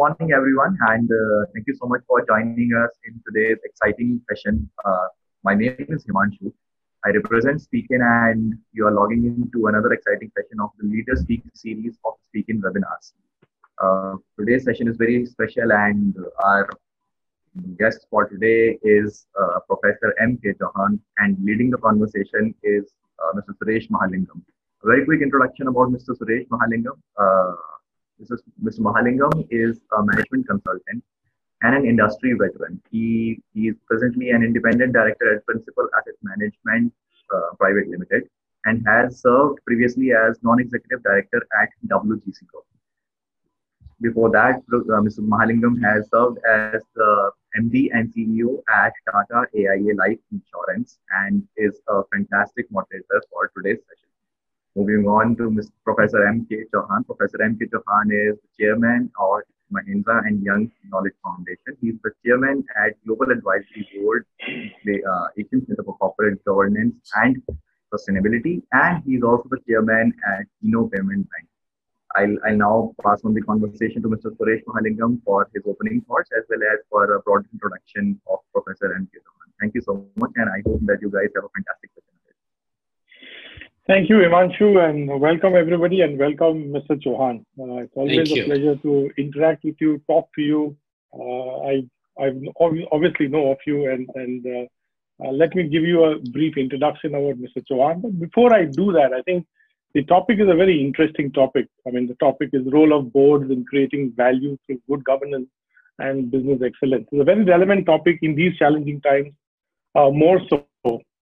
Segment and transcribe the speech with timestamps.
[0.00, 4.54] morning, everyone, and uh, thank you so much for joining us in today's exciting session.
[4.82, 5.08] Uh,
[5.44, 6.50] my name is Himanshu.
[7.04, 11.42] I represent Speakin, and you are logging into another exciting session of the Leader Speak
[11.52, 13.12] series of Speakin webinars.
[13.84, 16.70] Uh, today's session is very special, and our
[17.78, 20.38] guest for today is uh, Professor M.
[20.42, 20.54] K.
[20.62, 22.84] Chauhan, and leading the conversation is
[23.22, 23.52] uh, Mr.
[23.58, 24.40] Suresh Mahalingam.
[24.82, 26.16] A very quick introduction about Mr.
[26.18, 26.96] Suresh Mahalingam.
[28.20, 28.80] Mr.
[28.80, 31.02] Mahalingam is a management consultant
[31.62, 32.80] and an industry veteran.
[32.90, 36.92] He, he is presently an independent director at Principal Asset Management
[37.34, 38.28] uh, Private Limited
[38.66, 42.64] and has served previously as non-executive director at WGC Corp.
[44.02, 45.20] Before that, uh, Mr.
[45.20, 51.80] Mahalingam has served as the MD and CEO at Tata AIA Life Insurance and is
[51.88, 54.09] a fantastic moderator for today's session.
[54.76, 55.72] Moving on to Mr.
[55.84, 56.46] Professor M.
[56.48, 56.62] K.
[56.72, 57.04] Chauhan.
[57.04, 57.58] Professor M.
[57.58, 57.66] K.
[57.66, 59.40] Chauhan is the chairman of
[59.74, 61.76] Mahindra and Young Knowledge Foundation.
[61.80, 64.26] He's the chairman at Global Advisory Board,
[64.84, 67.42] the uh, Asian Center for Corporate Governance and
[67.92, 71.48] Sustainability, and he's also the chairman at Fino Payment Bank.
[72.16, 74.36] I'll, I'll now pass on the conversation to Mr.
[74.36, 78.94] Suresh Mahalingam for his opening thoughts as well as for a broad introduction of Professor
[78.94, 79.08] M.
[79.12, 79.18] K.
[79.18, 79.50] Chauhan.
[79.60, 82.09] Thank you so much, and I hope that you guys have a fantastic session.
[83.90, 86.96] Thank you, Imanshu, and welcome everybody, and welcome Mr.
[87.04, 87.40] Chauhan.
[87.58, 90.76] Uh, it's always a pleasure to interact with you, talk to you.
[91.12, 91.82] Uh, I
[92.16, 92.30] I
[92.92, 97.16] obviously know of you, and and uh, uh, let me give you a brief introduction
[97.16, 97.64] about Mr.
[97.68, 98.00] Chauhan.
[98.00, 99.44] But before I do that, I think
[99.94, 101.66] the topic is a very interesting topic.
[101.84, 105.48] I mean, the topic is role of boards in creating value through good governance
[105.98, 107.08] and business excellence.
[107.10, 109.32] It's a very relevant topic in these challenging times,
[109.96, 110.64] uh, more so.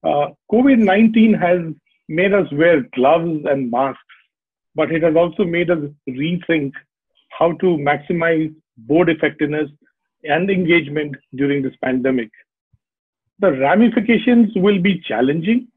[0.04, 1.60] Uh, COVID 19 has
[2.08, 4.00] made us wear gloves and masks,
[4.74, 5.78] but it has also made us
[6.08, 6.72] rethink
[7.38, 9.70] how to maximize board effectiveness
[10.24, 12.30] and engagement during this pandemic.
[13.40, 15.68] The ramifications will be challenging.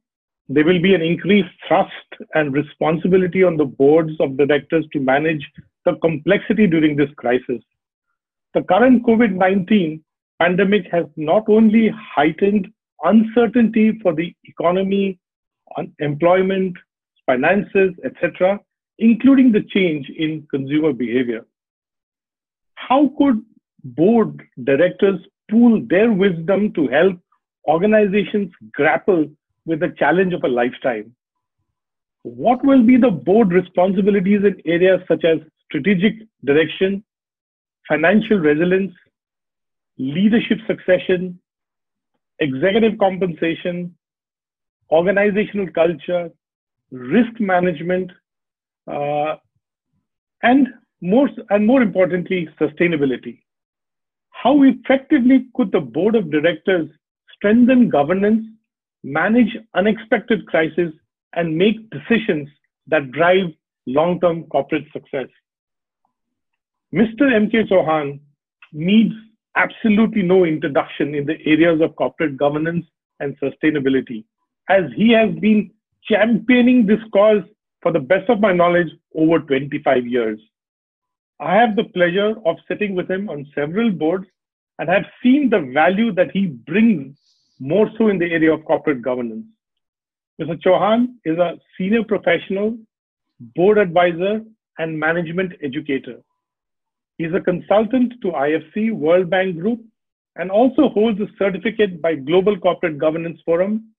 [0.50, 1.92] There will be an increased thrust
[2.34, 5.48] and responsibility on the boards of directors to manage
[5.86, 7.62] the complexity during this crisis.
[8.54, 10.04] The current COVID 19
[10.40, 12.68] pandemic has not only heightened
[13.04, 15.20] uncertainty for the economy
[16.00, 16.76] employment,
[17.26, 18.60] finances, etc.,
[19.00, 21.46] including the change in consumer behavior.
[22.76, 23.42] How could
[23.84, 27.20] board directors pool their wisdom to help
[27.68, 29.28] organizations grapple
[29.66, 31.16] with the challenge of a lifetime?
[32.24, 36.14] What will be the board responsibilities in areas such as strategic
[36.46, 37.04] direction,
[37.88, 38.94] financial resilience,
[39.98, 41.40] leadership succession,
[42.40, 43.96] executive compensation,
[44.92, 46.30] organizational culture,
[46.92, 48.12] risk management,
[48.88, 49.36] uh,
[50.44, 50.68] and
[51.02, 53.40] more and more importantly, sustainability.
[54.30, 56.90] How effectively could the board of directors
[57.36, 58.46] strengthen governance,
[59.04, 60.94] manage unexpected crises,
[61.34, 62.50] and make decisions
[62.88, 63.48] that drive
[63.88, 65.28] long-term corporate success?
[66.94, 67.34] Mr.
[67.34, 67.64] M.K.
[67.64, 68.20] Chauhan
[68.74, 69.14] needs
[69.56, 72.86] absolutely no introduction in the areas of corporate governance
[73.20, 74.26] and sustainability
[74.72, 75.70] as he has been
[76.10, 77.44] championing this cause
[77.82, 80.40] for the best of my knowledge over 25 years.
[81.40, 84.28] I have the pleasure of sitting with him on several boards
[84.80, 87.18] and have seen the value that he brings
[87.60, 89.46] more so in the area of corporate governance.
[90.40, 90.60] Mr.
[90.64, 92.78] Chauhan is a senior professional,
[93.56, 94.42] board advisor,
[94.78, 96.18] and management educator.
[97.18, 99.82] He's a consultant to IFC World Bank Group
[100.38, 103.92] and also holds a certificate by Global Corporate Governance Forum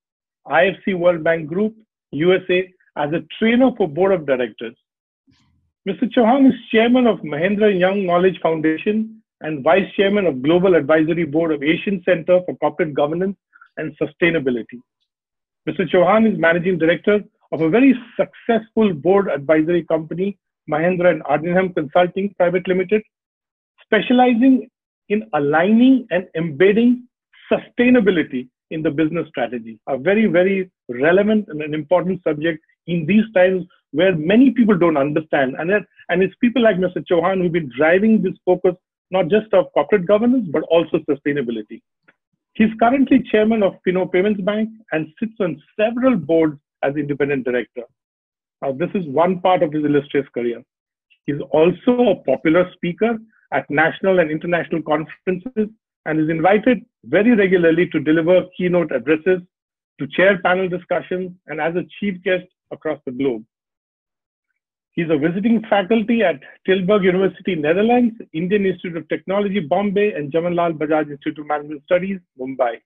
[0.48, 1.74] IFC World Bank Group,
[2.12, 4.74] USA, as a trainer for board of directors.
[5.88, 6.04] Mr.
[6.14, 11.52] Chauhan is chairman of Mahindra Young Knowledge Foundation and vice chairman of Global Advisory Board
[11.52, 13.36] of Asian Center for Corporate Governance
[13.76, 14.80] and Sustainability.
[15.68, 15.88] Mr.
[15.92, 17.20] Chauhan is managing director
[17.52, 20.38] of a very successful board advisory company,
[20.70, 23.02] Mahindra and Ardingham Consulting Private Limited,
[23.84, 24.68] specializing
[25.08, 27.08] in aligning and embedding
[27.50, 29.78] sustainability in the business strategy.
[29.88, 34.96] A very, very relevant and an important subject in these times where many people don't
[34.96, 35.54] understand.
[35.58, 35.70] And,
[36.08, 37.04] and it's people like Mr.
[37.10, 38.74] Chauhan who've been driving this focus,
[39.10, 41.82] not just of corporate governance, but also sustainability.
[42.54, 47.82] He's currently chairman of Fino Payments Bank and sits on several boards as independent director.
[48.60, 50.62] Now, this is one part of his illustrious career.
[51.24, 53.18] He's also a popular speaker
[53.52, 55.68] at national and international conferences
[56.06, 59.40] and is invited very regularly to deliver keynote addresses,
[59.98, 63.44] to chair panel discussions, and as a chief guest across the globe.
[64.92, 70.76] He's a visiting faculty at Tilburg University, Netherlands, Indian Institute of Technology, Bombay, and Jamnalal
[70.76, 72.76] Bajaj Institute of Management Studies, Mumbai.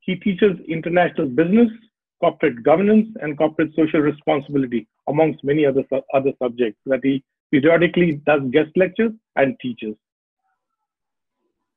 [0.00, 1.68] He teaches international business,
[2.20, 5.84] corporate governance, and corporate social responsibility, amongst many other,
[6.14, 9.94] other subjects that he periodically does guest lectures and teaches.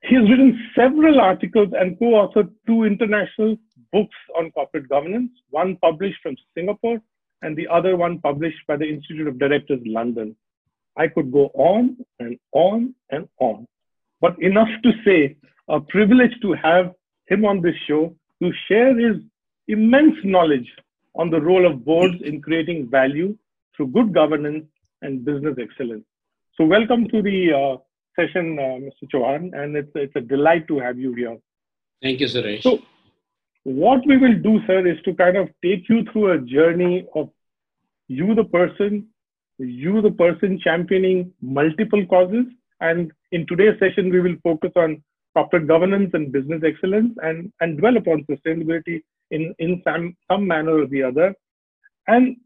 [0.03, 3.57] He has written several articles and co-authored two international
[3.91, 7.01] books on corporate governance, one published from Singapore
[7.41, 10.35] and the other one published by the Institute of Directors, London.
[10.95, 13.67] I could go on and on and on.
[14.21, 15.37] But enough to say,
[15.69, 16.93] a privilege to have
[17.27, 19.17] him on this show to share his
[19.67, 20.67] immense knowledge
[21.15, 23.37] on the role of boards in creating value
[23.75, 24.65] through good governance
[25.01, 26.05] and business excellence.
[26.55, 27.77] So, welcome to the uh,
[28.19, 29.09] session, uh, Mr.
[29.13, 31.37] Chauhan, and it's, it's a delight to have you here.
[32.01, 32.63] Thank you, Suresh.
[32.63, 32.79] So,
[33.63, 37.29] what we will do, sir, is to kind of take you through a journey of
[38.07, 39.07] you, the person,
[39.57, 42.45] you, the person championing multiple causes.
[42.79, 45.03] And in today's session, we will focus on
[45.35, 50.83] corporate governance and business excellence and, and dwell upon sustainability in, in some, some manner
[50.83, 51.35] or the other.
[52.07, 52.37] And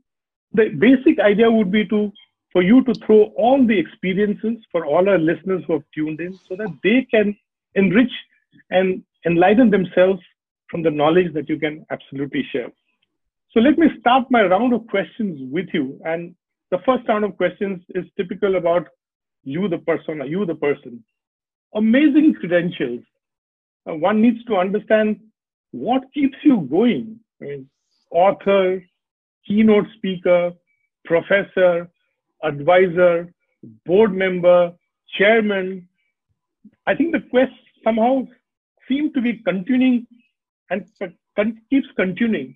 [0.53, 2.11] the basic idea would be to
[2.51, 6.37] for you to throw all the experiences for all our listeners who have tuned in
[6.47, 7.35] so that they can
[7.75, 8.11] enrich
[8.69, 10.21] and enlighten themselves
[10.69, 12.69] from the knowledge that you can absolutely share.
[13.51, 15.99] So let me start my round of questions with you.
[16.05, 16.35] And
[16.71, 18.87] the first round of questions is typical about
[19.43, 21.03] you, the persona, you, the person.
[21.75, 23.01] Amazing credentials.
[23.89, 25.19] Uh, one needs to understand
[25.71, 27.19] what keeps you going.
[27.41, 27.69] I mean,
[28.11, 28.83] author,
[29.45, 30.51] keynote speaker,
[31.05, 31.89] professor,
[32.43, 33.33] advisor,
[33.85, 34.73] board member,
[35.17, 35.87] chairman.
[36.87, 37.53] I think the quest
[37.83, 38.27] somehow
[38.87, 40.07] seems to be continuing
[40.69, 40.85] and
[41.69, 42.55] keeps continuing.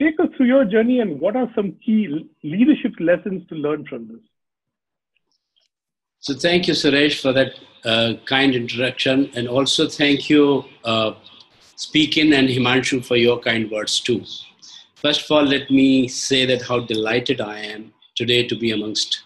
[0.00, 4.08] Take us through your journey and what are some key leadership lessons to learn from
[4.08, 4.20] this?
[6.18, 7.52] So, thank you, Suresh, for that
[7.84, 9.30] uh, kind introduction.
[9.34, 11.12] And also, thank you, uh,
[11.76, 14.24] Speakin and Himanshu, for your kind words too.
[14.94, 19.22] First of all, let me say that how delighted I am today to be amongst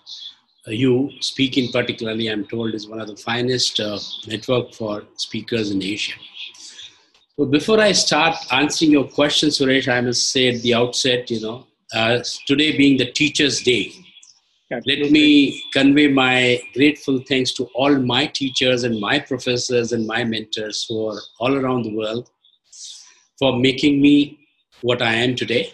[0.66, 1.10] uh, you.
[1.20, 6.14] Speakin, particularly, I'm told, is one of the finest uh, network for speakers in Asia.
[7.36, 11.40] So before I start answering your question, Suresh, I must say at the outset, you
[11.40, 13.92] know, uh, today being the Teachers' Day,
[14.70, 15.04] Absolutely.
[15.04, 20.24] let me convey my grateful thanks to all my teachers and my professors and my
[20.24, 22.28] mentors who are all around the world
[23.38, 24.38] for making me
[24.82, 25.72] what I am today.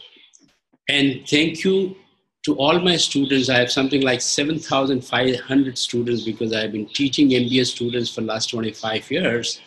[0.88, 1.96] And thank you
[2.44, 3.49] to all my students.
[3.49, 9.11] I have something like 7,500 students because I've been teaching MBA students for last 25
[9.11, 9.61] years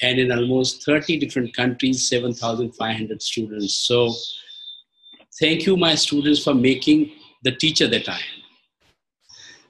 [0.00, 3.74] and in almost 30 different countries, 7,500 students.
[3.74, 4.14] So
[5.40, 7.12] thank you, my students, for making
[7.42, 8.42] the teacher that I am.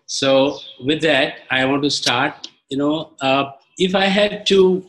[0.06, 4.86] So with that, I want to start, you know, uh, if I had to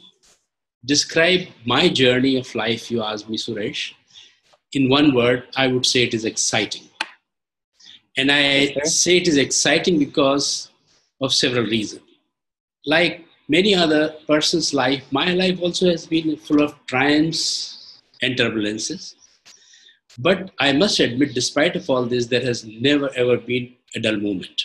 [0.85, 3.93] describe my journey of life, you asked me, Suresh,
[4.71, 6.88] in one word, I would say it is exciting.
[8.19, 8.83] And I okay.
[8.83, 10.71] say it is exciting because
[11.21, 12.03] of several reasons.
[12.85, 19.15] Like many other person's life, my life also has been full of triumphs and turbulences.
[20.17, 24.17] But I must admit, despite of all this, there has never ever been a dull
[24.17, 24.63] moment.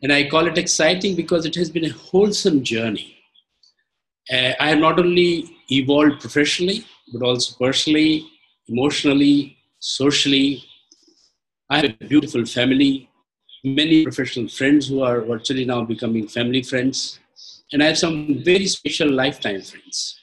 [0.00, 3.16] And I call it exciting because it has been a wholesome journey.
[4.32, 8.28] Uh, I have not only evolved professionally, but also personally,
[8.68, 10.67] emotionally, socially.
[11.70, 13.10] I have a beautiful family,
[13.62, 17.20] many professional friends who are virtually now becoming family friends
[17.72, 20.18] and I have some very special lifetime friends.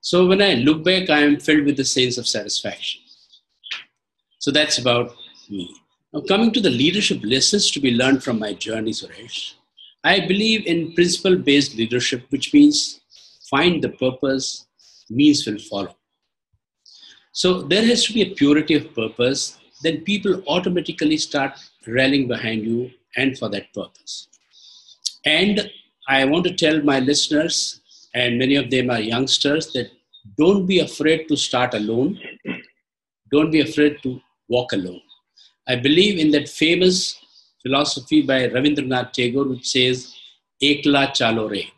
[0.00, 3.02] So when I look back, I am filled with a sense of satisfaction.
[4.38, 5.14] So that's about
[5.48, 5.72] me.
[6.12, 9.54] Now, coming to the leadership lessons to be learned from my journey, Suresh,
[10.02, 13.00] I believe in principle based leadership, which means
[13.48, 14.66] find the purpose,
[15.08, 15.94] means will follow.
[17.32, 21.52] So there has to be a purity of purpose, then people automatically start
[21.86, 24.28] rallying behind you and for that purpose.
[25.24, 25.70] And
[26.08, 27.80] I want to tell my listeners,
[28.14, 29.90] and many of them are youngsters, that
[30.36, 32.18] don't be afraid to start alone.
[33.30, 35.00] Don't be afraid to walk alone.
[35.68, 37.18] I believe in that famous
[37.62, 40.14] philosophy by Ravindranath Tagore, which says,
[40.62, 41.70] Ekla chalo re.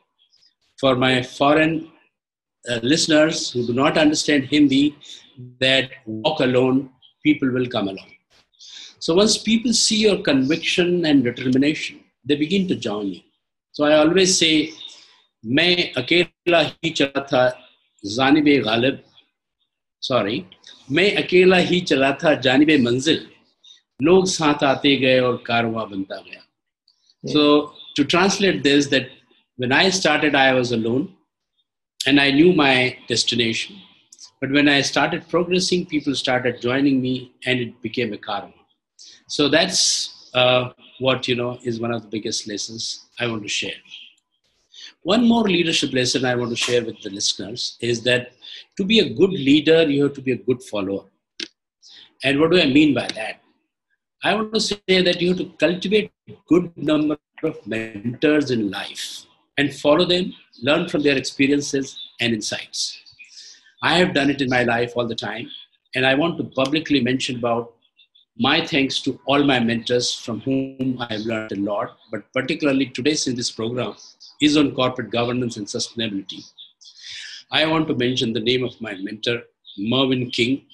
[0.81, 1.91] For my foreign
[2.69, 4.97] uh, listeners who do not understand Hindi,
[5.61, 6.91] that walk alone,
[7.24, 8.12] people will come along.
[9.00, 13.22] So once people see your conviction and determination, they begin to join you.
[13.72, 14.72] So I always say,
[15.46, 17.48] मैं अकेला ही चला था
[18.04, 19.04] जानब Ghalib
[20.08, 20.44] sorry
[20.92, 23.26] मैं अकेला ही चला था जानब मंजिल
[24.00, 26.42] log साथ आते गए और कारवा बनता गया
[27.34, 29.10] so to translate this that
[29.58, 31.08] when i started i was alone
[32.02, 33.76] and i knew my destination
[34.43, 37.15] but when i started progressing people started joining me
[37.47, 38.63] and it became a karma
[39.37, 39.83] so that's
[40.35, 40.63] uh,
[41.07, 43.81] what you know is one of the biggest lessons i want to share
[45.03, 48.33] one more leadership lesson I want to share with the listeners is that
[48.77, 51.05] to be a good leader, you have to be a good follower.
[52.23, 53.41] And what do I mean by that?
[54.23, 58.71] I want to say that you have to cultivate a good number of mentors in
[58.71, 59.27] life
[59.59, 60.33] and follow them,
[60.63, 63.02] learn from their experiences and insights.
[63.83, 65.51] I have done it in my life all the time,
[65.95, 67.75] and I want to publicly mention about
[68.39, 72.87] my thanks to all my mentors from whom I have learned a lot, but particularly
[72.87, 73.95] today in this program,
[74.41, 76.45] is on corporate governance and sustainability.
[77.51, 79.43] I want to mention the name of my mentor,
[79.77, 80.65] Mervyn King,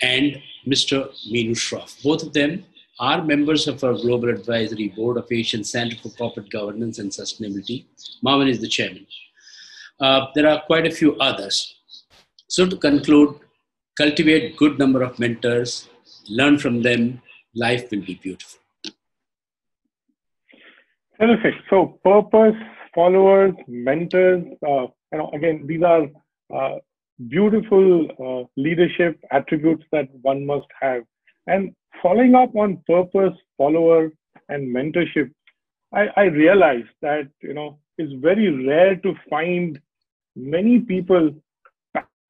[0.00, 1.10] and Mr.
[1.30, 2.02] Meenu Shroff.
[2.02, 2.64] Both of them
[2.98, 7.86] are members of our Global Advisory Board of Asian Center for Corporate Governance and Sustainability.
[8.22, 9.06] Mervyn is the chairman.
[10.00, 11.79] Uh, there are quite a few others.
[12.50, 13.36] So to conclude,
[13.96, 15.88] cultivate good number of mentors,
[16.28, 17.22] learn from them,
[17.54, 18.58] life will be beautiful.
[21.20, 21.54] Terrific.
[21.70, 22.56] So purpose,
[22.92, 24.42] followers, mentors.
[24.66, 26.08] Uh, you know, again, these are
[26.52, 26.78] uh,
[27.28, 31.04] beautiful uh, leadership attributes that one must have.
[31.46, 34.10] And following up on purpose, follower,
[34.48, 35.30] and mentorship,
[35.94, 39.78] I, I realized that you know it's very rare to find
[40.34, 41.32] many people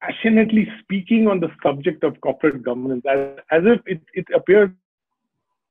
[0.01, 4.69] passionately speaking on the subject of corporate governance, as, as if it, it appears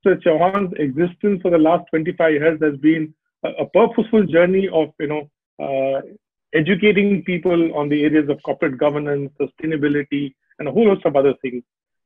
[0.04, 3.12] that Chauhan's existence for the last 25 years has been
[3.44, 5.30] a, purposeful journey of you know
[5.62, 6.00] uh,
[6.54, 11.34] educating people on the areas of corporate governance, sustainability, and a whole host of other
[11.42, 11.62] things.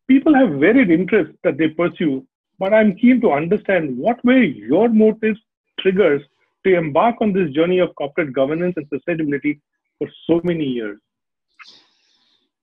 [0.09, 2.26] People have varied interests that they pursue,
[2.59, 5.40] but I'm keen to understand what were your motives,
[5.81, 6.23] triggers
[6.64, 9.61] to embark on this journey of corporate governance and sustainability
[9.99, 10.99] for so many years.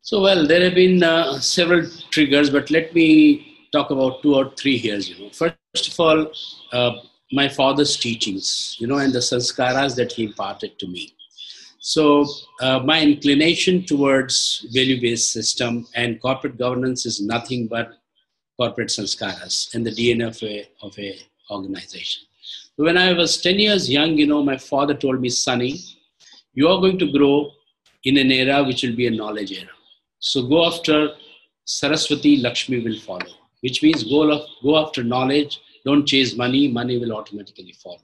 [0.04, 4.50] So, well, there have been uh, several triggers, but let me talk about two or
[4.50, 4.98] three here.
[4.98, 6.32] You know, first of all,
[6.74, 6.94] uh,
[7.32, 11.14] my father's teachings, you know, and the sanskaras that he imparted to me.
[11.80, 12.26] So
[12.62, 17.94] uh, my inclination towards value-based system and corporate governance is nothing but
[18.58, 21.20] corporate sanskaras and the DNA of a, of a
[21.52, 22.24] organization.
[22.76, 25.80] When I was 10 years young, you know, my father told me, Sonny,
[26.56, 27.52] you are going to grow
[28.04, 29.70] in an era which will be a knowledge era.
[30.22, 31.10] So go after
[31.66, 37.14] Saraswati, Lakshmi will follow, which means go, go after knowledge don't chase money, money will
[37.14, 38.02] automatically follow.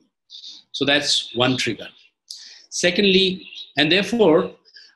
[0.72, 1.88] So that's one trigger.
[2.70, 3.48] Secondly,
[3.78, 4.52] and therefore,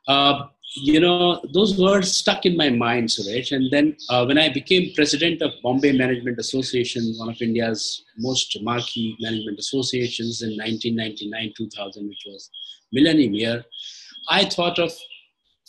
[0.07, 3.51] uh, you know, those words stuck in my mind, Suresh.
[3.51, 8.57] And then uh, when I became president of Bombay Management Association, one of India's most
[8.61, 12.49] marquee management associations in 1999-2000, which was
[12.93, 13.65] millennium year,
[14.29, 14.93] I thought of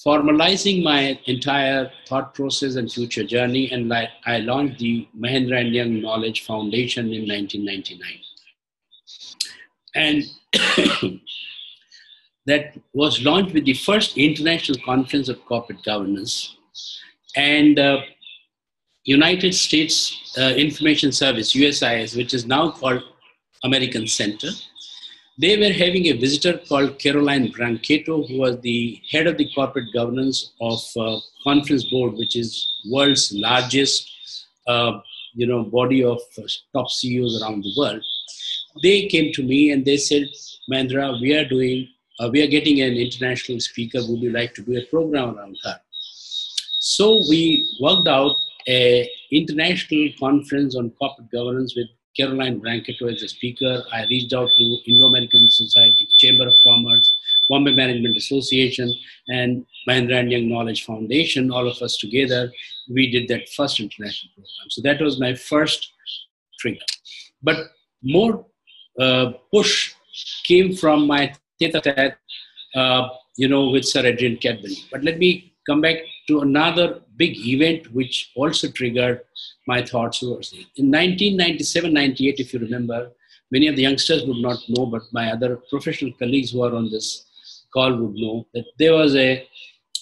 [0.04, 5.74] formalizing my entire thought process and future journey, and I, I launched the Mahindra and
[5.74, 8.18] Young Knowledge Foundation in 1999.
[9.94, 10.24] And
[12.46, 16.56] that was launched with the first international conference of corporate governance.
[17.36, 18.00] And uh,
[19.04, 23.02] United States uh, Information Service, USIS, which is now called
[23.64, 24.48] American Center,
[25.38, 29.92] they were having a visitor called Carolyn Brancato, who was the head of the corporate
[29.94, 34.10] governance of uh, Conference Board, which is world's largest,
[34.66, 35.00] uh,
[35.34, 36.42] you know, body of uh,
[36.74, 38.02] top CEOs around the world.
[38.82, 40.28] They came to me and they said,
[40.70, 41.88] Mandra, we are doing,
[42.20, 44.00] uh, we are getting an international speaker.
[44.06, 45.80] Would you like to do a program around her?
[46.78, 48.36] So we worked out
[48.68, 53.82] a international conference on corporate governance with Carolyn Brancato as a speaker.
[53.92, 57.16] I reached out to Indo-American Society, Chamber of Commerce,
[57.48, 58.92] Bombay Management Association,
[59.28, 61.50] and Mahindra and Young Knowledge Foundation.
[61.50, 62.52] All of us together,
[62.88, 64.70] we did that first international program.
[64.70, 65.92] So that was my first
[66.58, 66.84] trigger.
[67.42, 67.56] But
[68.02, 68.46] more
[68.98, 69.94] uh, push
[70.44, 72.16] came from my tete
[72.74, 74.76] uh, you know, with Sir Adrian Cadbury.
[74.90, 75.96] But let me come back
[76.28, 79.22] to another big event which also triggered
[79.66, 80.66] my thoughts towards it.
[80.76, 83.10] In 1997 98, if you remember,
[83.50, 86.90] many of the youngsters would not know, but my other professional colleagues who are on
[86.90, 87.26] this
[87.72, 89.46] call would know that there was a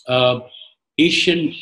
[0.09, 0.41] uh,
[0.99, 1.55] Asian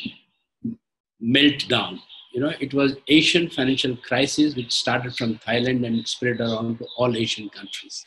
[1.22, 1.98] meltdown.
[2.32, 6.86] You know, it was Asian financial crisis which started from Thailand and spread around to
[6.96, 8.04] all Asian countries.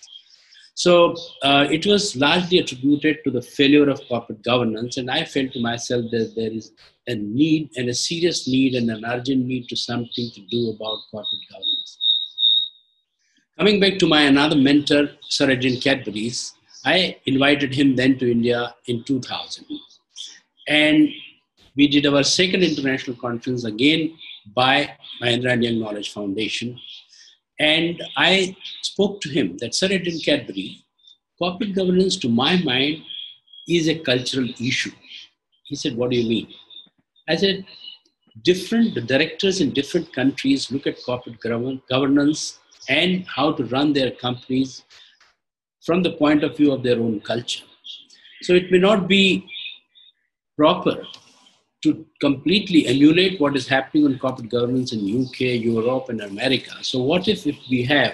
[0.82, 5.54] So uh, it was largely attributed to the failure of corporate governance, and I felt
[5.54, 6.72] to myself that there is
[7.06, 10.98] a need and a serious need and an urgent need to something to do about
[11.12, 12.00] corporate governance.
[13.60, 18.74] Coming back to my another mentor, Sir Adrian Cadbury's, I invited him then to India
[18.88, 19.68] in 2000.
[20.68, 21.10] And
[21.76, 24.18] we did our second international conference again
[24.56, 26.80] by Mahindra and Young Knowledge Foundation.
[27.62, 30.84] And I spoke to him that Sir Adrian Cadbury,
[31.38, 33.04] corporate governance to my mind
[33.68, 34.92] is a cultural issue.
[35.66, 36.48] He said, What do you mean?
[37.30, 37.64] I said,
[38.44, 41.40] different directors in different countries look at corporate
[41.88, 44.84] governance and how to run their companies
[45.86, 47.66] from the point of view of their own culture.
[48.42, 49.46] So it may not be
[50.58, 51.06] proper
[51.84, 56.72] to completely emulate what is happening on corporate governance in UK, Europe, and America.
[56.82, 58.14] So what if, if we have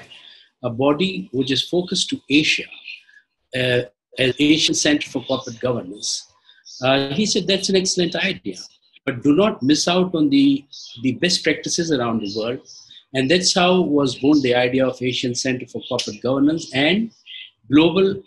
[0.64, 2.64] a body which is focused to Asia,
[3.56, 3.82] uh,
[4.18, 6.32] an Asian Center for Corporate Governance?
[6.82, 8.58] Uh, he said that's an excellent idea,
[9.06, 10.64] but do not miss out on the,
[11.04, 12.60] the best practices around the world.
[13.14, 17.12] And that's how was born the idea of Asian Center for Corporate Governance and
[17.72, 18.22] Global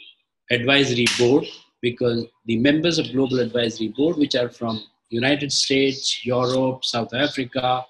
[0.51, 1.47] Advisory Board,
[1.81, 7.85] because the members of Global Advisory Board, which are from United States, Europe, South Africa,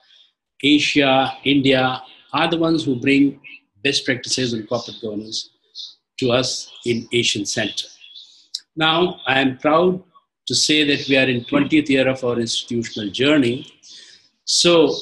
[0.62, 3.40] Asia, India, are the ones who bring
[3.84, 5.50] best practices in corporate governance
[6.18, 7.86] to us in Asian Center.
[8.76, 10.02] Now, I am proud
[10.46, 13.66] to say that we are in 20th year of our institutional journey.
[14.44, 14.94] So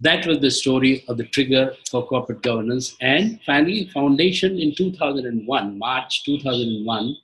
[0.00, 2.96] that was the story of the trigger for corporate governance.
[3.00, 7.16] And finally, Foundation in 2001, March 2001,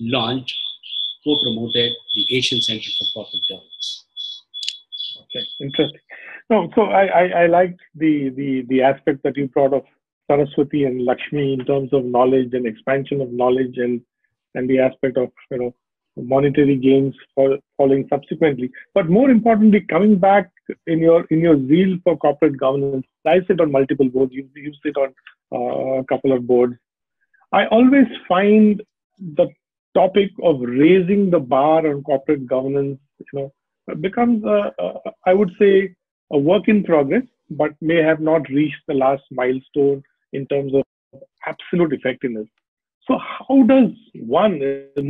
[0.00, 0.54] launched,
[1.26, 3.88] co-promoted the Asian Center for Corporate Governance.
[5.22, 6.00] Okay, interesting.
[6.48, 9.82] No, so I, I, I liked the, the, the aspect that you brought of
[10.28, 14.00] Saraswati and Lakshmi in terms of knowledge and expansion of knowledge and,
[14.54, 15.74] and the aspect of, you know,
[16.16, 18.70] monetary gains for following subsequently.
[18.94, 20.50] But more importantly, coming back
[20.86, 24.32] in your in your zeal for corporate governance, I sit on multiple boards.
[24.32, 25.14] You, you sit on
[25.52, 26.74] uh, a couple of boards.
[27.52, 28.82] I always find
[29.18, 29.48] the
[30.00, 33.48] topic of raising the bar on corporate governance, you know,
[34.06, 34.86] becomes a, a,
[35.30, 35.72] I would say
[36.36, 37.26] a work in progress,
[37.60, 40.82] but may have not reached the last milestone in terms of
[41.52, 42.48] absolute effectiveness.
[43.08, 43.90] So how does
[44.36, 44.54] one,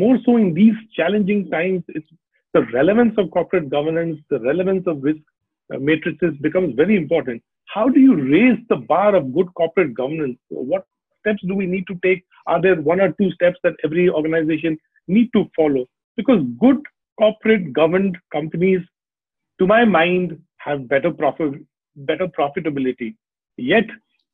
[0.05, 2.11] more so in these challenging times, it's
[2.53, 5.25] the relevance of corporate governance, the relevance of risk
[5.72, 7.42] uh, matrices becomes very important.
[7.75, 10.38] How do you raise the bar of good corporate governance?
[10.49, 10.85] What
[11.27, 12.25] steps do we need to take?
[12.47, 15.87] Are there one or two steps that every organization need to follow?
[16.17, 16.79] Because good
[17.19, 18.81] corporate governed companies,
[19.59, 21.55] to my mind, have better profit,
[21.97, 23.15] better profitability.
[23.57, 23.87] Yet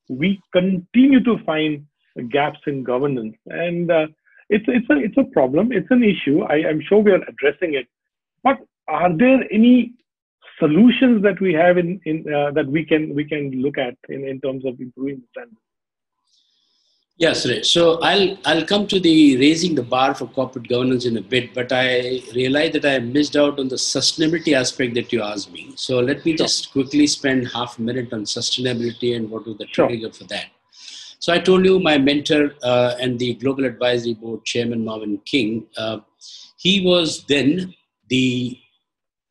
[0.09, 1.87] we continue to find
[2.31, 3.37] gaps in governance.
[3.47, 4.07] And uh,
[4.51, 6.43] it's, it's, a, it's a problem, it's an issue.
[6.43, 7.87] I, I'm sure we are addressing it.
[8.43, 9.93] But are there any
[10.59, 14.27] solutions that we have in, in uh, that we can we can look at in,
[14.27, 15.61] in terms of improving the standards?
[17.23, 17.65] Yes, right.
[17.65, 21.55] So I'll I'll come to the raising the bar for corporate governance in a bit,
[21.55, 25.63] but I realize that I missed out on the sustainability aspect that you asked me.
[25.77, 29.67] So let me just quickly spend half a minute on sustainability and what was the
[29.67, 30.47] trigger for that.
[31.21, 35.67] So I told you my mentor uh, and the Global Advisory Board Chairman Mervyn King,
[35.77, 35.99] uh,
[36.57, 37.73] he was then
[38.09, 38.59] the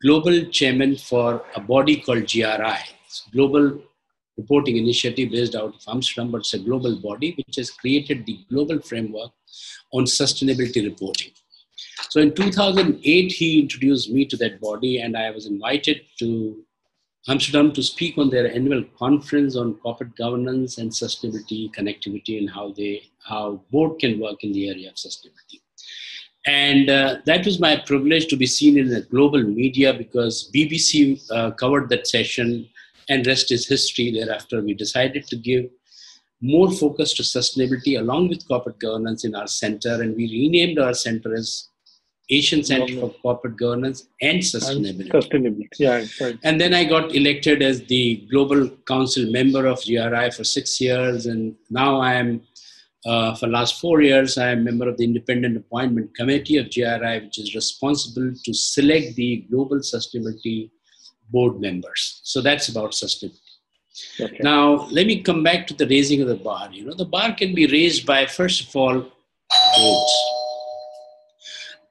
[0.01, 2.80] global chairman for a body called GRI,
[3.34, 3.82] Global
[4.41, 8.39] Reporting Initiative based out of Amsterdam, but it's a global body which has created the
[8.49, 9.32] global framework
[9.93, 11.32] on sustainability reporting.
[12.10, 16.63] So in 2008, he introduced me to that body, and I was invited to
[17.27, 22.73] Amsterdam to speak on their annual conference on corporate governance and sustainability, connectivity, and how
[22.75, 25.62] they how board can work in the area of sustainability.
[26.47, 31.21] And uh, that was my privilege to be seen in the global media because BBC
[31.32, 32.67] uh, covered that session,
[33.12, 34.12] and rest is history.
[34.12, 35.65] Thereafter, we decided to give
[36.41, 40.93] more focus to sustainability along with corporate governance in our center, and we renamed our
[40.93, 41.67] center as
[42.30, 45.13] Asian Center for Corporate Governance and Sustainability.
[45.13, 46.38] And sustainability, yeah, right.
[46.43, 51.26] And then I got elected as the Global Council member of GRI for six years,
[51.26, 52.41] and now I am,
[53.06, 57.15] uh, for last four years, I am member of the Independent Appointment Committee of GRI,
[57.26, 60.71] which is responsible to select the Global Sustainability
[61.32, 62.22] Board members.
[62.24, 63.39] So that's about sustainability.
[64.20, 64.38] Okay.
[64.41, 66.70] Now, let me come back to the raising of the bar.
[66.72, 69.06] You know, the bar can be raised by, first of all,
[69.76, 70.13] boards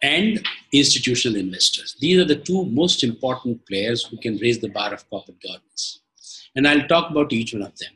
[0.03, 1.96] and institutional investors.
[2.00, 6.00] These are the two most important players who can raise the bar of corporate governance.
[6.57, 7.92] And I'll talk about each one of them.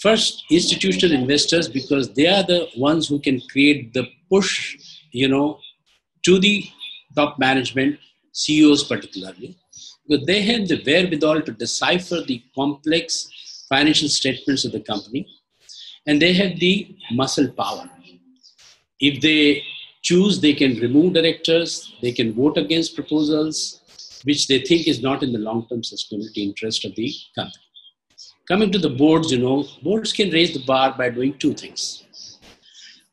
[0.00, 4.76] First, institutional investors, because they are the ones who can create the push,
[5.12, 5.58] you know,
[6.24, 6.64] to the
[7.14, 7.98] top management,
[8.32, 9.56] CEOs particularly,
[10.10, 15.24] because they have the wherewithal to decipher the complex financial statements of the company,
[16.06, 17.88] and they have the muscle power.
[18.98, 19.62] If they
[20.02, 23.82] choose, they can remove directors, they can vote against proposals,
[24.24, 27.64] which they think is not in the long-term sustainability interest of the company.
[28.48, 32.04] Coming to the boards, you know, boards can raise the bar by doing two things.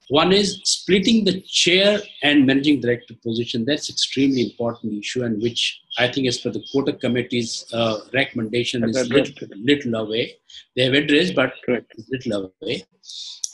[0.09, 3.65] One is splitting the chair and managing director position.
[3.65, 8.87] That's extremely important issue, and which I think, as per the Kotak committee's uh, recommendation,
[8.87, 10.37] is little, little, away.
[10.75, 11.93] They have addressed, but Correct.
[12.09, 12.85] little away.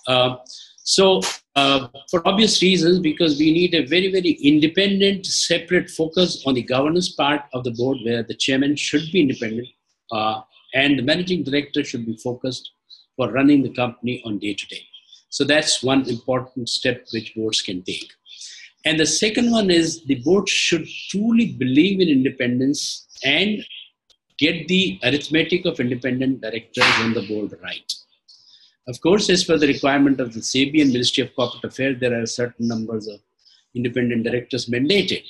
[0.07, 0.35] Uh,
[0.83, 1.21] so,
[1.55, 6.61] uh, for obvious reasons, because we need a very, very independent, separate focus on the
[6.63, 9.67] governance part of the board, where the chairman should be independent
[10.11, 10.41] uh,
[10.73, 12.71] and the managing director should be focused
[13.15, 14.81] for running the company on day to day.
[15.33, 18.11] So that's one important step which boards can take.
[18.85, 23.65] And the second one is the board should truly believe in independence and
[24.37, 27.91] get the arithmetic of independent directors on the board right.
[28.87, 32.21] Of course, as per the requirement of the SEBI and Ministry of Corporate Affairs, there
[32.21, 33.19] are certain numbers of
[33.73, 35.23] independent directors mandated.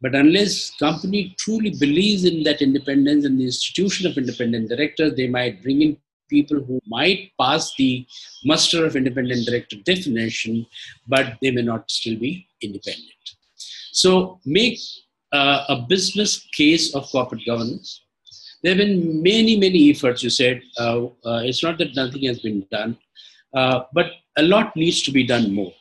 [0.00, 5.28] But unless company truly believes in that independence and the institution of independent directors, they
[5.28, 5.96] might bring in
[6.28, 8.06] people who might pass the
[8.44, 10.66] muster of independent director definition,
[11.06, 13.12] but they may not still be independent.
[13.92, 14.78] So make
[15.32, 18.02] uh, a business case of corporate governance.
[18.62, 20.62] There have been many, many efforts, you said.
[20.78, 22.96] Uh, uh, it's not that nothing has been done,
[23.54, 25.72] uh, but a lot needs to be done more.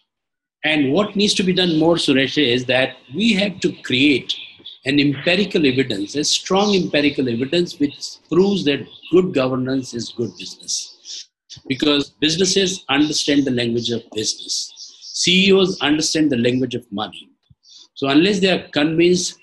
[0.64, 4.36] And what needs to be done more, Suresh, is that we have to create
[4.86, 11.28] an empirical evidence, a strong empirical evidence which proves that good governance is good business.
[11.68, 14.72] Because businesses understand the language of business,
[15.14, 17.30] CEOs understand the language of money.
[17.94, 19.40] So, unless they are convinced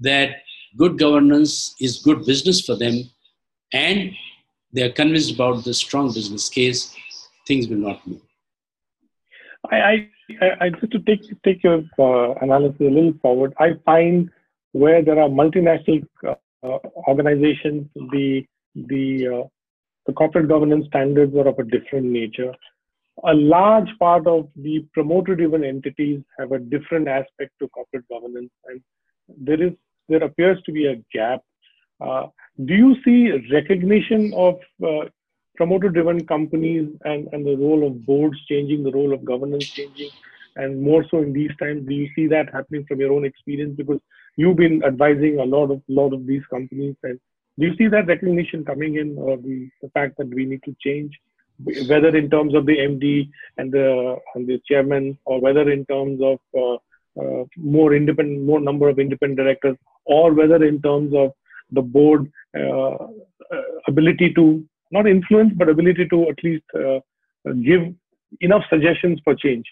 [0.00, 0.42] that
[0.76, 3.10] good governance is good business for them
[3.72, 4.12] and
[4.72, 6.94] they are convinced about the strong business case,
[7.46, 8.20] things will not move.
[9.70, 10.08] I,
[10.42, 13.54] I, I just to take take your uh, analysis a little forward.
[13.58, 14.30] I find
[14.82, 16.78] where there are multinational uh,
[17.10, 17.82] organizations,
[18.14, 18.44] the
[18.90, 19.44] the uh,
[20.06, 22.52] the corporate governance standards are of a different nature.
[23.32, 28.80] A large part of the promoter-driven entities have a different aspect to corporate governance, and
[29.48, 29.72] there is
[30.08, 31.40] there appears to be a gap.
[32.06, 32.26] Uh,
[32.68, 33.20] do you see
[33.52, 34.54] recognition of
[34.90, 35.04] uh,
[35.56, 40.10] promoter-driven companies and, and the role of boards changing, the role of governance changing,
[40.56, 41.88] and more so in these times?
[41.88, 43.74] Do you see that happening from your own experience?
[43.76, 44.00] Because
[44.36, 47.18] you've been advising a lot of lot of these companies and
[47.58, 50.76] do you see that recognition coming in or the, the fact that we need to
[50.80, 51.18] change
[51.88, 56.20] whether in terms of the md and the and the chairman or whether in terms
[56.22, 56.76] of uh,
[57.20, 61.32] uh, more independent more number of independent directors or whether in terms of
[61.72, 62.96] the board uh,
[63.54, 67.00] uh ability to not influence but ability to at least uh,
[67.64, 67.82] give
[68.40, 69.66] enough suggestions for change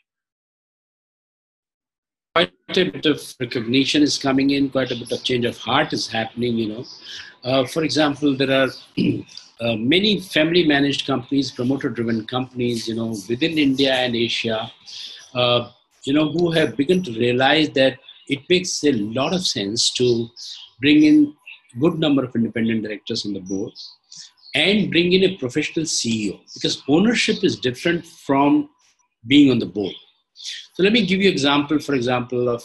[2.34, 5.92] quite a bit of recognition is coming in, quite a bit of change of heart
[5.92, 6.84] is happening, you know.
[7.44, 8.70] Uh, for example, there are
[9.60, 14.68] uh, many family managed companies, promoter driven companies, you know, within India and Asia,
[15.34, 15.70] uh,
[16.04, 20.28] you know, who have begun to realize that it makes a lot of sense to
[20.80, 21.34] bring in
[21.78, 23.72] good number of independent directors on the board
[24.56, 28.68] and bring in a professional CEO because ownership is different from
[29.26, 29.94] being on the board
[30.34, 32.62] so let me give you example, for example, of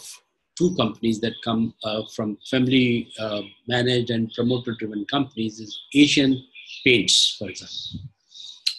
[0.58, 6.42] two companies that come uh, from family uh, managed and promoter driven companies is Asian
[6.84, 8.08] Paints, for example.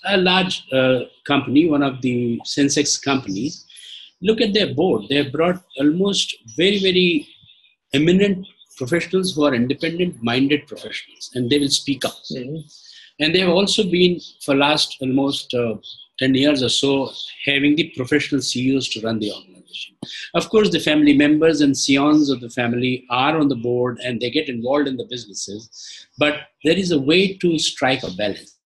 [0.05, 3.65] A large uh, company, one of the Sensex companies,
[4.21, 5.03] look at their board.
[5.09, 7.27] They have brought almost very, very
[7.93, 12.17] eminent professionals who are independent minded professionals and they will speak up.
[12.31, 12.57] Mm-hmm.
[13.19, 15.75] And they have also been, for last almost uh,
[16.21, 17.11] 10 years or so,
[17.45, 19.95] having the professional CEOs to run the organization.
[20.35, 24.21] Of course, the family members and scions of the family are on the board and
[24.21, 28.59] they get involved in the businesses, but there is a way to strike a balance.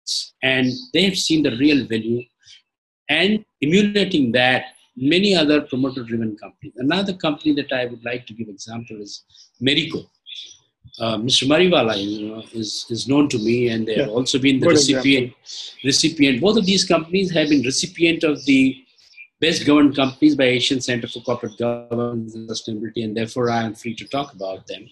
[0.43, 2.23] And they have seen the real value
[3.11, 4.65] and emulating that
[4.97, 6.75] many other promoter driven companies.
[6.77, 9.25] Another company that I would like to give example is
[9.63, 10.07] Marico
[11.01, 11.47] uh, Mr.
[11.47, 14.03] Mariwala you know, is, is known to me, and they yeah.
[14.03, 15.35] have also been the Good recipient.
[15.43, 15.81] Example.
[15.85, 16.41] Recipient.
[16.41, 18.77] Both of these companies have been recipient of the
[19.41, 23.75] best governed companies by Asian Center for Corporate Governance and Sustainability, and therefore I am
[23.75, 24.89] free to talk about them.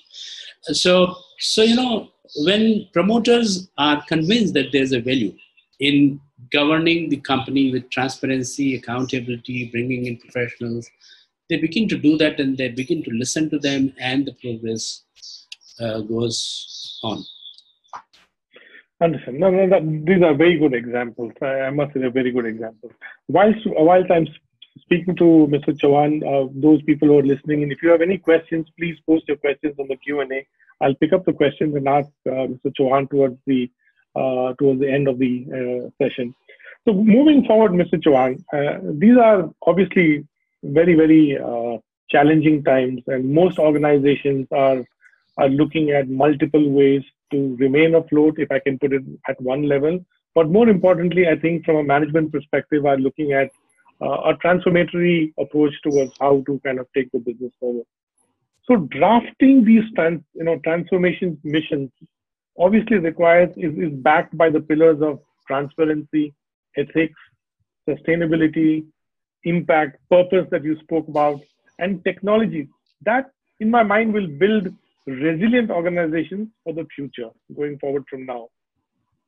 [0.62, 5.34] So, so you know, when promoters are convinced that there's a value
[5.80, 6.20] in
[6.52, 10.88] governing the company with transparency, accountability, bringing in professionals.
[11.48, 15.02] They begin to do that and they begin to listen to them, and the progress
[15.78, 17.24] uh, goes on.
[19.02, 19.38] Understand.
[19.38, 21.32] No, no, that, these are very good examples.
[21.40, 22.92] I, I must say they're very good examples.
[23.28, 24.26] Whilst, whilst I'm
[24.78, 25.68] speaking to Mr.
[25.80, 29.26] Chauhan, uh, those people who are listening, and if you have any questions, please post
[29.26, 30.46] your questions on the Q&A.
[30.82, 32.72] I'll pick up the questions and ask uh, Mr.
[32.78, 33.70] Chauhan towards the
[34.16, 36.34] uh, towards the end of the uh, session.
[36.84, 37.94] So moving forward, Mr.
[37.94, 40.26] Chauhan, uh, these are obviously
[40.64, 41.38] very, very
[42.10, 44.84] challenging times, and most organizations are
[45.38, 49.62] are looking at multiple ways to remain afloat, if I can put it at one
[49.62, 50.04] level.
[50.34, 53.50] But more importantly, I think from a management perspective, are looking at
[54.02, 57.86] uh, a transformatory approach towards how to kind of take the business forward.
[58.64, 61.90] So drafting these trans, you know transformation missions
[62.58, 66.34] obviously requires is, is backed by the pillars of transparency,
[66.76, 67.18] ethics,
[67.88, 68.84] sustainability,
[69.44, 71.40] impact, purpose that you spoke about,
[71.78, 72.68] and technology.
[73.02, 74.68] That, in my mind, will build
[75.06, 78.48] resilient organizations for the future going forward from now.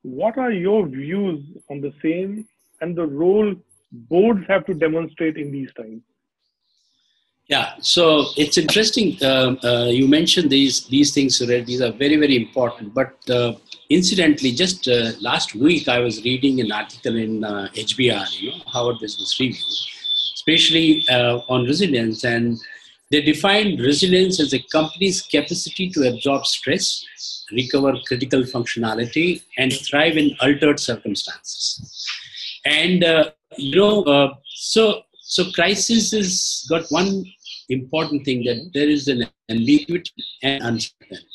[0.02, 2.46] What are your views on the same
[2.80, 3.54] and the role
[3.92, 6.02] boards have to demonstrate in these times?
[7.48, 9.18] Yeah, so it's interesting.
[9.20, 11.66] Uh, uh, you mentioned these these things, Suraj.
[11.66, 12.94] These are very very important.
[12.94, 13.54] But uh,
[13.90, 18.62] incidentally, just uh, last week I was reading an article in HBR, uh, you know,
[18.66, 19.64] Harvard Business Review,
[20.34, 22.58] especially uh, on resilience, and
[23.12, 27.04] they defined resilience as a company's capacity to absorb stress,
[27.52, 32.08] recover critical functionality, and thrive in altered circumstances.
[32.64, 37.24] And uh, you know, uh, so so crisis has got one
[37.68, 40.10] important thing that there is an ambiguity
[40.42, 41.28] and uncertainty.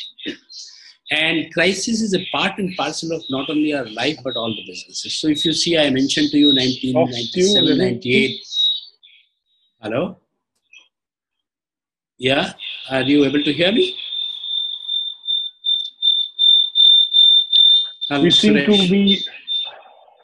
[1.12, 4.66] And crisis is a part and parcel of not only our life but all the
[4.68, 5.14] businesses.
[5.14, 8.42] So if you see, I mentioned to you 1997, 98.
[9.82, 10.18] Hello.
[12.18, 12.54] Yeah,
[12.90, 13.96] are you able to hear me?
[18.10, 19.24] We seem to be.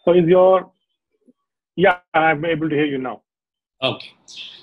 [0.05, 0.71] So is your?
[1.75, 3.21] Yeah, I'm able to hear you now.
[3.81, 4.09] Okay.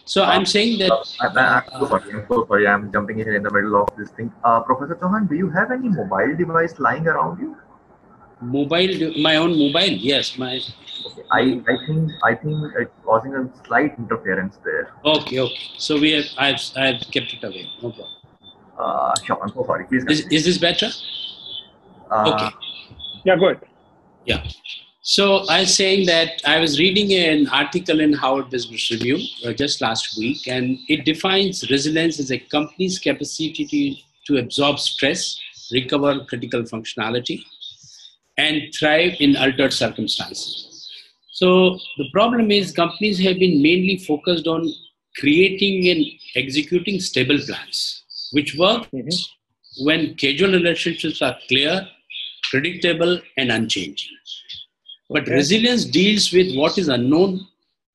[0.04, 0.90] So I'm saying that.
[0.90, 2.12] Uh, I'm, so sorry.
[2.12, 2.66] I'm sorry.
[2.66, 4.32] I'm jumping here in the middle of this thing.
[4.42, 7.56] Uh, Professor Chauhan, do you have any mobile device lying around you?
[8.40, 9.96] Mobile, my own mobile.
[10.10, 10.60] Yes, my
[11.06, 11.22] Okay.
[11.32, 14.92] I, I think I think it's causing a slight interference there.
[15.04, 15.62] Okay, okay.
[15.78, 17.66] So we have I've I've kept it away.
[17.82, 18.08] No problem.
[18.78, 19.38] Uh, sure.
[19.42, 19.84] I'm so sorry.
[19.84, 20.04] Please.
[20.08, 20.88] Is, is this better?
[22.10, 22.56] Uh, okay.
[23.24, 23.60] Yeah, good.
[24.24, 24.46] Yeah.
[25.02, 29.52] So I was saying that I was reading an article in Harvard Business Review uh,
[29.52, 35.40] just last week, and it defines resilience as a company's capacity to, to absorb stress,
[35.72, 37.42] recover critical functionality,
[38.36, 40.88] and thrive in altered circumstances.
[41.32, 44.72] So the problem is companies have been mainly focused on
[45.18, 46.04] creating and
[46.36, 49.84] executing stable plans, which work mm-hmm.
[49.84, 51.86] when casual relationships are clear,
[52.50, 54.16] predictable, and unchanging.
[55.08, 55.34] But okay.
[55.34, 57.46] resilience deals with what is unknown,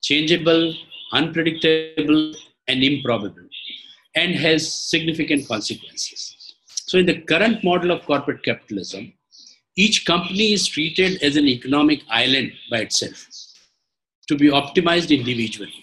[0.03, 0.73] changeable,
[1.13, 2.33] unpredictable,
[2.67, 3.47] and improbable,
[4.15, 6.55] and has significant consequences.
[6.87, 9.13] So, in the current model of corporate capitalism,
[9.75, 13.27] each company is treated as an economic island by itself
[14.27, 15.73] to be optimized individually,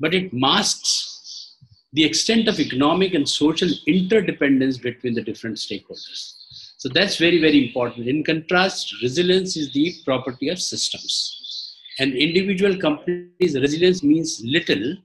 [0.00, 1.56] but it masks
[1.92, 6.34] the extent of economic and social interdependence between the different stakeholders.
[6.78, 8.08] So that's very, very important.
[8.08, 11.76] In contrast, resilience is the property of systems.
[11.98, 14.96] And individual companies' resilience means little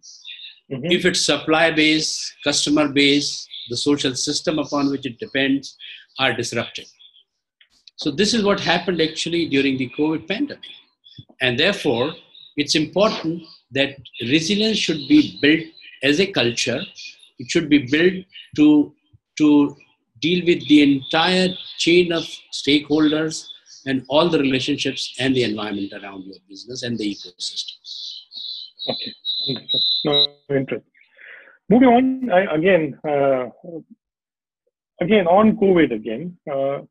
[0.71, 0.85] mm-hmm.
[0.85, 5.75] if its supply base, customer base, the social system upon which it depends
[6.17, 6.87] are disrupted.
[7.97, 10.63] So this is what happened actually during the COVID pandemic.
[11.41, 12.13] And therefore,
[12.55, 15.65] it's important that resilience should be built
[16.03, 16.81] as a culture.
[17.39, 18.93] It should be built to,
[19.39, 19.75] to
[20.21, 23.45] deal with the entire chain of stakeholders
[23.87, 27.77] and all the relationships and the environment around your business and the ecosystem.
[28.89, 29.13] Okay,
[30.05, 30.91] no, interesting.
[31.69, 33.49] Moving on, I, again, uh,
[35.01, 36.37] again on COVID again.
[36.51, 36.81] Uh,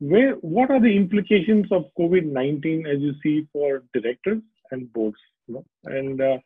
[0.00, 5.16] where what are the implications of COVID-19 as you see for directors and boards?
[5.46, 5.64] You know?
[5.84, 6.38] And uh,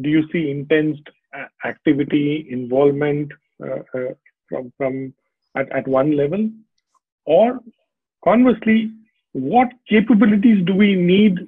[0.00, 0.98] do you see intense
[1.64, 3.32] activity, involvement
[3.62, 4.14] uh, uh,
[4.48, 5.14] from from
[5.56, 6.50] at, at one level,
[7.24, 7.60] or
[8.24, 8.90] conversely,
[9.32, 11.38] what capabilities do we need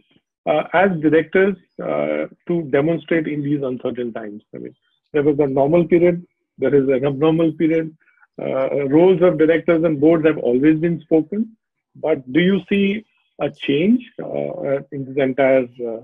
[0.47, 4.43] uh, as directors uh, to demonstrate in these uncertain times?
[4.55, 4.75] I mean,
[5.12, 6.27] there was a normal period,
[6.59, 7.97] there is an abnormal period,
[8.40, 11.57] uh, roles of directors and boards have always been spoken,
[11.97, 13.05] but do you see
[13.40, 15.66] a change uh, in this entire?
[15.87, 16.03] Uh...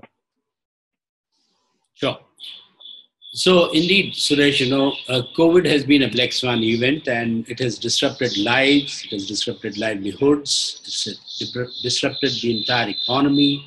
[1.93, 2.19] Sure.
[3.31, 7.59] So indeed, Suresh, you know, uh, COVID has been a black swan event, and it
[7.59, 13.65] has disrupted lives, it has disrupted livelihoods, it's disrupted the entire economy,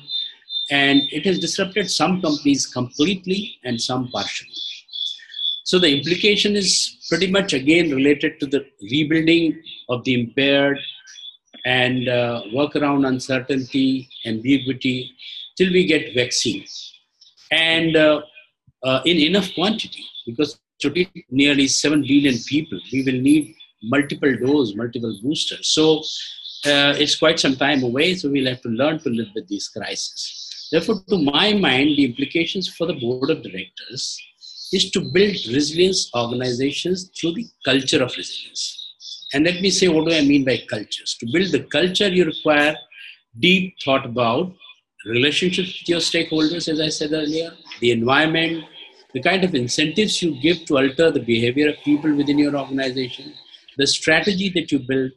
[0.69, 4.51] and it has disrupted some companies completely and some partially.
[5.63, 10.77] So the implication is pretty much again related to the rebuilding of the impaired
[11.65, 15.11] and uh, work around uncertainty, ambiguity
[15.57, 16.65] till we get vaccine.
[17.51, 18.21] And uh,
[18.83, 24.75] uh, in enough quantity because to nearly 7 billion people, we will need multiple doses,
[24.75, 25.67] multiple boosters.
[25.67, 25.99] So
[26.65, 29.69] uh, it's quite some time away, so we'll have to learn to live with these
[29.69, 30.67] crises.
[30.71, 34.17] Therefore, to my mind, the implications for the board of directors
[34.73, 39.29] is to build resilience organizations through the culture of resilience.
[39.33, 41.15] And let me say, what do I mean by cultures?
[41.19, 42.75] To build the culture, you require
[43.39, 44.53] deep thought about
[45.05, 48.65] relationships with your stakeholders, as I said earlier, the environment,
[49.13, 53.33] the kind of incentives you give to alter the behavior of people within your organization,
[53.77, 55.11] the strategy that you build,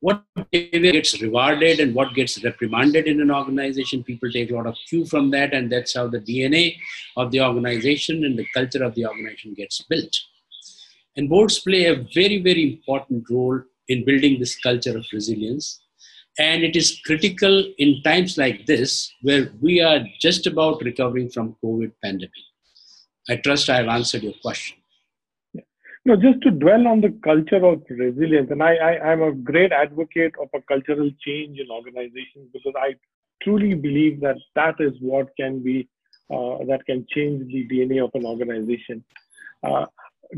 [0.00, 4.04] what behavior gets rewarded and what gets reprimanded in an organization.
[4.04, 6.76] People take a lot of cue from that, and that's how the DNA
[7.16, 10.16] of the organization and the culture of the organization gets built.
[11.16, 15.80] And boards play a very, very important role in building this culture of resilience.
[16.38, 21.56] And it is critical in times like this, where we are just about recovering from
[21.64, 22.30] COVID pandemic.
[23.28, 24.78] I trust I have answered your question.
[26.08, 29.72] No, just to dwell on the culture of resilience, and I, I, I'm a great
[29.72, 32.94] advocate of a cultural change in organizations because I
[33.42, 35.86] truly believe that that is what can be
[36.30, 39.04] uh, that can change the DNA of an organization.
[39.62, 39.84] Uh,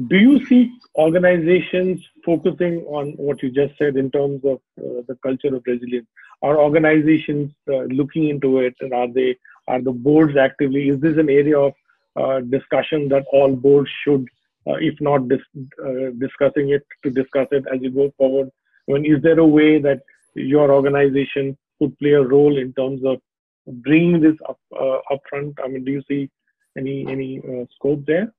[0.09, 5.17] do you see organizations focusing on what you just said in terms of uh, the
[5.23, 6.09] culture of resilience?
[6.43, 9.37] Are organizations uh, looking into it, and are they
[9.69, 10.89] are the boards actively?
[10.89, 11.75] Is this an area of
[12.17, 14.27] uh, discussion that all boards should,
[14.67, 15.41] if not dis-
[15.85, 18.51] uh, discussing it, to discuss it as you go forward?
[18.89, 20.03] I mean, is there a way that
[20.35, 23.19] your organization could play a role in terms of
[23.67, 24.59] bringing this up
[25.11, 25.55] upfront?
[25.65, 26.31] I mean, do you see
[26.77, 27.41] any any
[27.77, 28.33] scope there?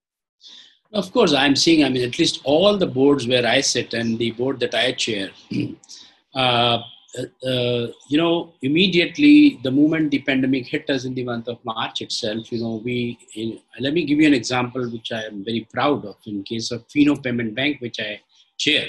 [0.94, 4.20] Of course, I'm seeing, I mean, at least all the boards where I sit and
[4.20, 5.30] the board that I chair,
[6.36, 6.80] uh,
[7.20, 11.64] uh, uh, you know, immediately the moment the pandemic hit us in the month of
[11.66, 15.44] March itself, you know, we, in, let me give you an example which I am
[15.44, 18.22] very proud of in case of Fino Payment Bank, which I
[18.58, 18.88] chair.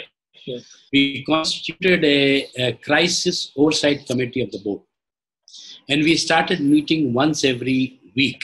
[0.93, 4.83] We constituted a, a crisis oversight committee of the board.
[5.89, 8.43] And we started meeting once every week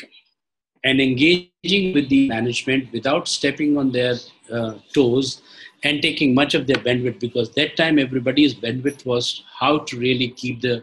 [0.84, 4.14] and engaging with the management without stepping on their
[4.52, 5.42] uh, toes
[5.84, 10.28] and taking much of their bandwidth because that time everybody's bandwidth was how to really
[10.28, 10.82] keep the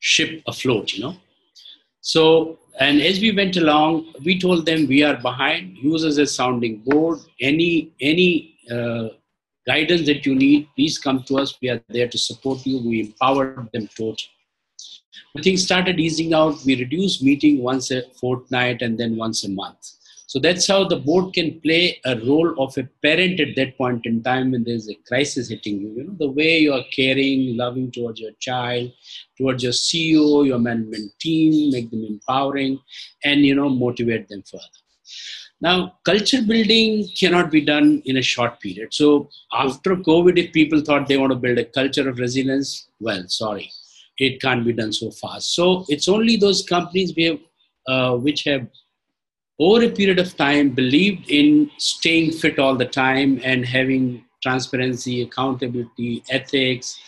[0.00, 1.16] ship afloat you know?
[2.00, 5.78] So and as we went along we told them we are behind.
[5.78, 7.20] Use as sounding board.
[7.40, 9.08] Any any uh,
[9.66, 11.54] guidance that you need please come to us.
[11.62, 12.86] We are there to support you.
[12.86, 14.28] We empowered them totally
[15.42, 16.56] things started easing out.
[16.64, 19.92] We reduced meeting once a fortnight and then once a month
[20.34, 24.04] so that's how the board can play a role of a parent at that point
[24.04, 25.94] in time when there's a crisis hitting you.
[25.96, 28.90] You know, the way you are caring, loving towards your child,
[29.38, 32.80] towards your CEO, your management team, make them empowering,
[33.22, 34.64] and you know, motivate them further.
[35.60, 38.92] Now, culture building cannot be done in a short period.
[38.92, 43.22] So after COVID, if people thought they want to build a culture of resilience, well,
[43.28, 43.70] sorry,
[44.18, 45.54] it can't be done so fast.
[45.54, 47.38] So it's only those companies we have,
[47.86, 48.66] uh, which have
[49.58, 55.22] over a period of time believed in staying fit all the time and having transparency
[55.22, 56.98] accountability ethics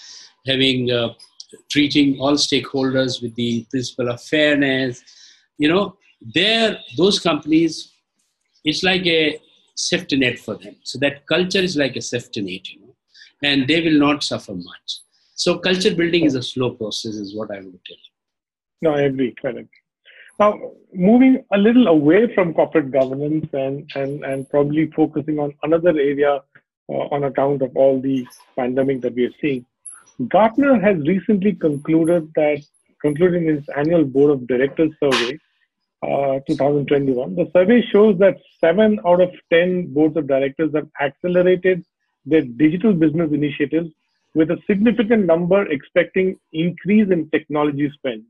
[0.47, 1.13] having uh,
[1.71, 5.03] treating all stakeholders with the principle of fairness.
[5.59, 5.97] You know
[6.35, 7.93] there those companies
[8.65, 9.41] it's like a
[9.77, 10.77] safety net for them.
[10.83, 12.95] So that culture is like a safety net you know
[13.43, 15.01] and they will not suffer much.
[15.35, 18.13] So culture building is a slow process is what i would tell you.
[18.83, 19.71] No i agree correct
[20.39, 25.91] now, moving a little away from corporate governance and, and, and probably focusing on another
[25.91, 26.43] area
[26.89, 29.65] uh, on account of all the pandemic that we are seeing,
[30.29, 32.63] Gartner has recently concluded that,
[33.01, 35.39] concluding its annual Board of Directors survey,
[36.03, 41.85] uh, 2021, the survey shows that seven out of 10 boards of directors have accelerated
[42.27, 43.91] their digital business initiatives
[44.35, 48.25] with a significant number expecting increase in technology spend.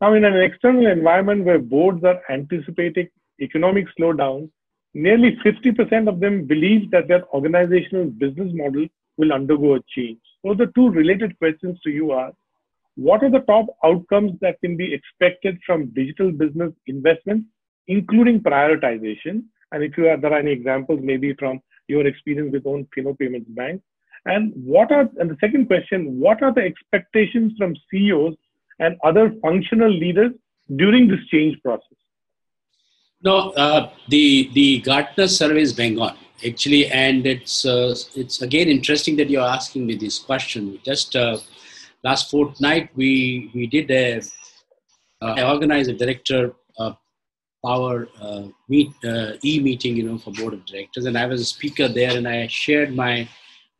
[0.00, 3.08] Now, in an external environment where boards are anticipating
[3.40, 4.48] economic slowdown,
[4.94, 8.86] nearly 50% of them believe that their organizational business model
[9.16, 10.20] will undergo a change.
[10.44, 12.32] So, the two related questions to you are
[12.94, 17.48] what are the top outcomes that can be expected from digital business investments,
[17.86, 19.44] including prioritization?
[19.70, 23.14] And if you have, there are any examples, maybe from your experience with own Fino
[23.14, 23.82] Payments Bank.
[24.24, 28.34] And what are, and the second question, what are the expectations from CEOs
[28.78, 30.32] and other functional leaders
[30.76, 31.98] during this change process?
[33.22, 36.16] No, uh, the the Gartner survey is bang on
[36.46, 40.78] actually, and it's uh, it's again interesting that you're asking me this question.
[40.84, 41.38] Just uh,
[42.04, 44.20] last fortnight, we we did a
[45.20, 46.92] uh, I organized a director uh,
[47.64, 48.92] power uh, meet
[49.44, 52.28] e meeting, you know, for board of directors, and I was a speaker there, and
[52.28, 53.28] I shared my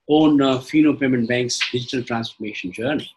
[0.08, 3.10] own uh, Fino Payment Bank's digital transformation journey.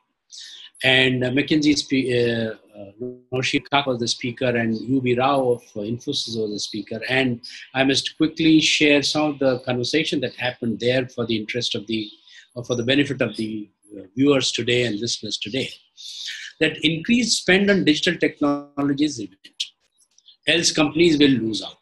[0.84, 1.76] And uh, McKinsey,
[2.12, 7.00] uh, uh, Kaka was the speaker, and UB Rao of uh, Infosys was the speaker.
[7.08, 7.42] And
[7.76, 11.86] I must quickly share some of the conversation that happened there for the interest of
[11.88, 12.10] the,
[12.56, 13.70] uh, for the benefit of the
[14.16, 15.70] viewers today and listeners today.
[16.60, 19.64] That increased spend on digital technology is evident.
[20.48, 21.78] Else companies will lose out.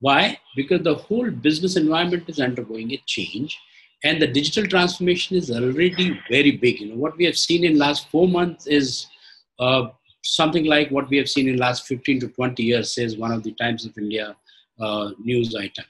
[0.00, 0.38] Why?
[0.54, 3.58] Because the whole business environment is undergoing a change
[4.04, 6.80] and the digital transformation is already very big.
[6.80, 9.06] You know what we have seen in last four months is
[9.58, 9.88] uh,
[10.22, 13.42] something like what we have seen in last 15 to 20 years says one of
[13.42, 14.36] the times of india
[14.80, 15.84] uh, news item.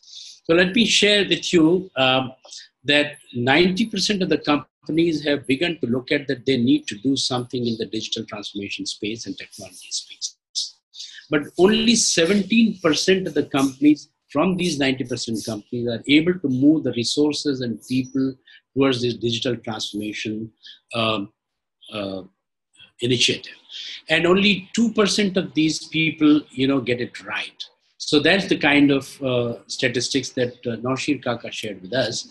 [0.00, 2.32] So let me share with you um,
[2.84, 7.16] that 90% of the companies have begun to look at that they need to do
[7.16, 10.36] something in the digital transformation space and technology space.
[11.28, 16.92] But only 17% of the companies from these 90% companies are able to move the
[16.92, 18.34] resources and people
[18.74, 20.50] towards this digital transformation
[20.94, 21.32] um,
[21.92, 22.22] uh,
[23.00, 23.54] initiative.
[24.08, 27.64] And only 2% of these people you know get it right.
[27.98, 32.28] So that's the kind of uh, statistics that uh, Noshir Kaka shared with us.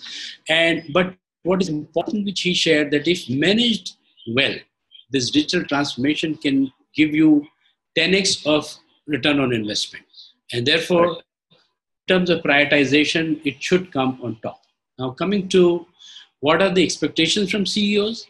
[0.49, 3.95] And but what is important which he shared that if managed
[4.35, 4.55] well
[5.11, 7.45] this digital transformation can give you
[7.97, 8.75] 10x of
[9.07, 10.05] return on investment.
[10.53, 11.17] And therefore
[12.09, 14.61] terms of prioritization, it should come on top.
[14.97, 15.85] Now, coming to
[16.41, 18.25] what are the expectations from CEOs?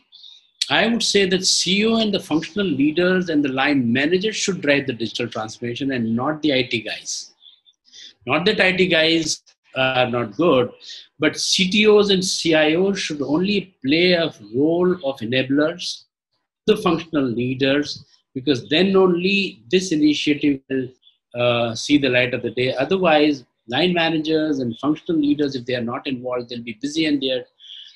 [0.69, 4.85] I would say that CEO and the functional leaders and the line managers should drive
[4.85, 7.33] the digital transformation and not the IT guys.
[8.27, 9.41] Not that IT guys
[9.75, 10.71] are not good,
[11.17, 16.03] but CTOs and CIOs should only play a role of enablers,
[16.67, 18.05] the functional leaders,
[18.35, 20.87] because then only this initiative will
[21.35, 22.75] uh, see the light of the day.
[22.75, 27.19] Otherwise, line managers and functional leaders, if they are not involved, they'll be busy in
[27.19, 27.45] their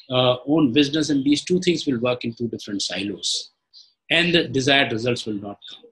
[0.09, 3.51] uh, own business, and these two things will work in two different silos,
[4.09, 5.83] and the desired results will not come.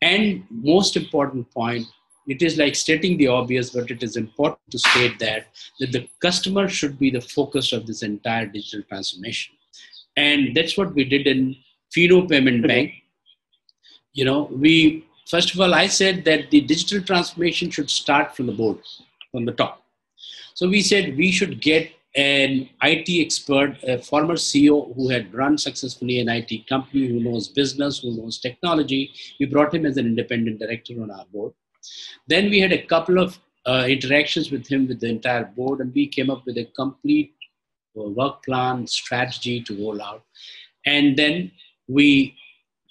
[0.00, 1.86] And most important point,
[2.26, 5.46] it is like stating the obvious, but it is important to state that
[5.80, 9.54] that the customer should be the focus of this entire digital transformation,
[10.16, 11.56] and that's what we did in
[11.92, 12.92] Fino Payment Bank.
[14.12, 18.46] You know, we first of all, I said that the digital transformation should start from
[18.46, 18.78] the board
[19.32, 19.82] from the top.
[20.54, 25.56] So we said we should get an IT expert, a former CEO who had run
[25.56, 29.12] successfully an IT company, who knows business, who knows technology.
[29.40, 31.54] We brought him as an independent director on our board.
[32.28, 35.92] Then we had a couple of uh, interactions with him with the entire board, and
[35.94, 37.34] we came up with a complete
[37.98, 40.22] uh, work plan, strategy to roll out.
[40.84, 41.50] And then
[41.88, 42.36] we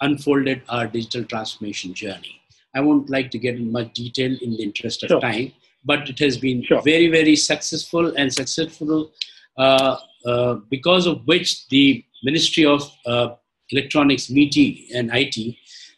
[0.02, 2.42] unfolded our digital transformation journey.
[2.74, 5.22] I won't like to get in much detail in the interest of sure.
[5.22, 5.54] time,
[5.84, 6.82] but it has been sure.
[6.82, 9.12] very, very successful and successful
[9.58, 13.30] uh, uh, because of which the Ministry of uh,
[13.72, 15.56] Electronics, MeitY, and IT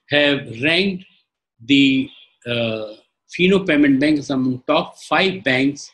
[0.09, 1.05] have ranked
[1.65, 2.09] the
[2.47, 2.93] uh,
[3.29, 5.91] Fino Payment Bank as among top five banks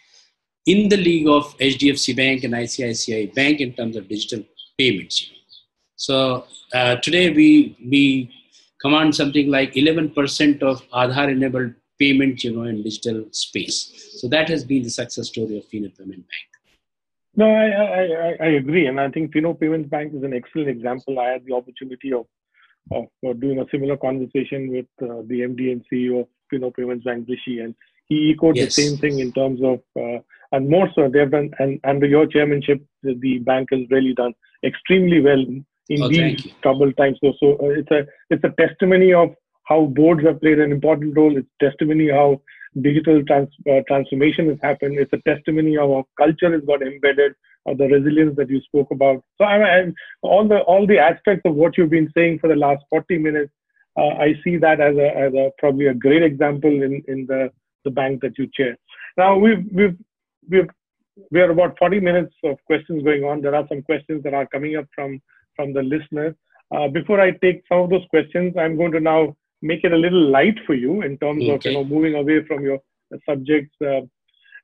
[0.66, 4.44] in the league of HDFC Bank and ICICI Bank in terms of digital
[4.78, 5.30] payments.
[5.96, 8.32] So uh, today we we
[8.82, 11.30] command something like 11% of Aadhaar
[12.00, 14.18] payments, you know, in digital space.
[14.20, 16.50] So that has been the success story of Fino Payment Bank.
[17.36, 18.88] No, I, I, I agree.
[18.88, 21.20] And I think Fino Payments Bank is an excellent example.
[21.20, 22.26] I had the opportunity of,
[22.92, 27.28] of doing a similar conversation with uh, the MD and CEO of Fino Payments Bank,
[27.30, 27.76] Rishi, and
[28.08, 28.76] he echoed yes.
[28.76, 30.20] the same thing in terms of, uh,
[30.52, 34.34] and more so, they've done, and under your chairmanship, the, the bank has really done
[34.64, 35.46] extremely well
[35.90, 37.20] in oh, these troubled times.
[37.24, 39.30] So, so uh, it's a it's a testimony of
[39.70, 41.38] how boards have played an important role.
[41.38, 42.42] It's testimony how
[42.82, 44.98] digital trans, uh, transformation has happened.
[45.00, 47.34] It's a testimony of how culture has got embedded,
[47.66, 49.24] or the resilience that you spoke about.
[49.38, 49.86] So I, I,
[50.22, 53.54] all the all the aspects of what you've been saying for the last 40 minutes,
[53.98, 57.52] uh, I see that as a as a probably a great example in in the
[57.86, 58.78] the bank that you chair.
[59.18, 59.98] Now we've we've
[60.50, 60.70] we've
[61.32, 63.42] we are about 40 minutes of questions going on.
[63.42, 65.22] There are some questions that are coming up from
[65.56, 66.36] from the listeners.
[66.76, 69.98] uh, before I take some of those questions, I'm going to now make it a
[69.98, 71.54] little light for you in terms okay.
[71.54, 72.80] of you know moving away from your
[73.28, 73.76] subjects.
[73.82, 74.02] Uh,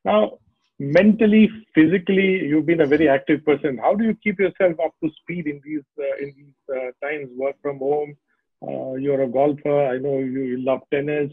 [0.03, 0.37] now,
[0.79, 3.77] mentally, physically, you've been a very active person.
[3.77, 7.29] How do you keep yourself up to speed in these uh, in these uh, times?
[7.35, 8.15] Work from home.
[8.65, 9.87] Uh, you're a golfer.
[9.87, 11.31] I know you, you love tennis.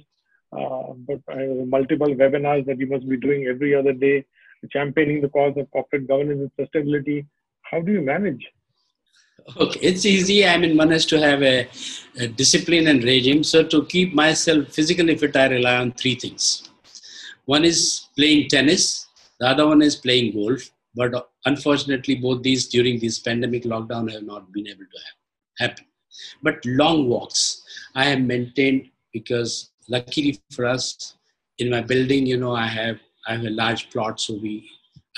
[0.53, 1.21] Uh, but
[1.67, 4.23] multiple webinars that you must be doing every other day,
[4.71, 7.27] championing the cause of corporate governance and sustainability.
[7.63, 8.47] How do you manage?
[9.57, 10.47] Okay, it's easy.
[10.47, 11.69] I mean, one has to have a,
[12.19, 13.43] a, discipline and regime.
[13.43, 16.69] So, to keep myself physically fit, I rely on three things.
[17.47, 19.09] One is playing tennis,
[19.41, 20.71] the other one is playing golf.
[20.95, 25.87] But unfortunately, both these during this pandemic lockdown have not been able to happen.
[26.43, 27.63] But long walks
[27.95, 31.15] I have maintained because, luckily for us,
[31.59, 34.69] in my building, you know, I have I have a large plot, so we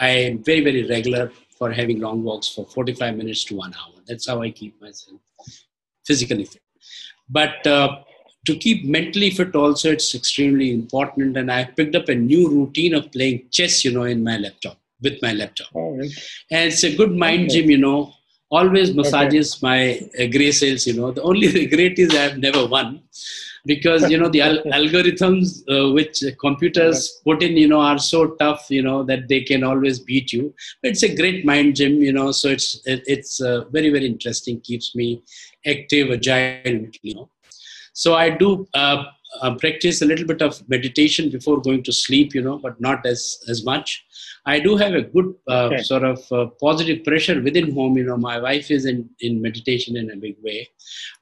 [0.01, 1.30] I am very very regular
[1.65, 3.95] for having long walks for 45 minutes to one hour.
[4.07, 5.21] That's how I keep myself
[6.07, 6.61] physically fit.
[7.29, 8.01] But uh,
[8.47, 11.39] to keep mentally fit also, it's extremely important.
[11.39, 14.79] And I picked up a new routine of playing chess, you know, in my laptop,
[15.01, 15.69] with my laptop.
[15.75, 15.99] Oh,
[16.51, 17.61] and it's a good mind okay.
[17.61, 18.12] gym, you know,
[18.59, 19.78] always massages my
[20.20, 21.11] uh, gray cells, you know.
[21.12, 23.02] The only regret is I've never won
[23.66, 28.20] because you know the al- algorithms uh, which computers put in you know are so
[28.42, 30.55] tough you know that they can always beat you.
[30.82, 34.94] It's a great mind gym you know so it's it's uh, very very interesting keeps
[34.94, 35.22] me
[35.66, 37.28] active agile you know.
[37.92, 39.05] So i do uh,
[39.42, 43.07] uh, practice a little bit of meditation before going to sleep you know but not
[43.07, 44.05] as as much
[44.47, 45.82] I do have a good uh, okay.
[45.82, 47.97] sort of uh, positive pressure within home.
[47.97, 50.68] You know, my wife is in, in meditation in a big way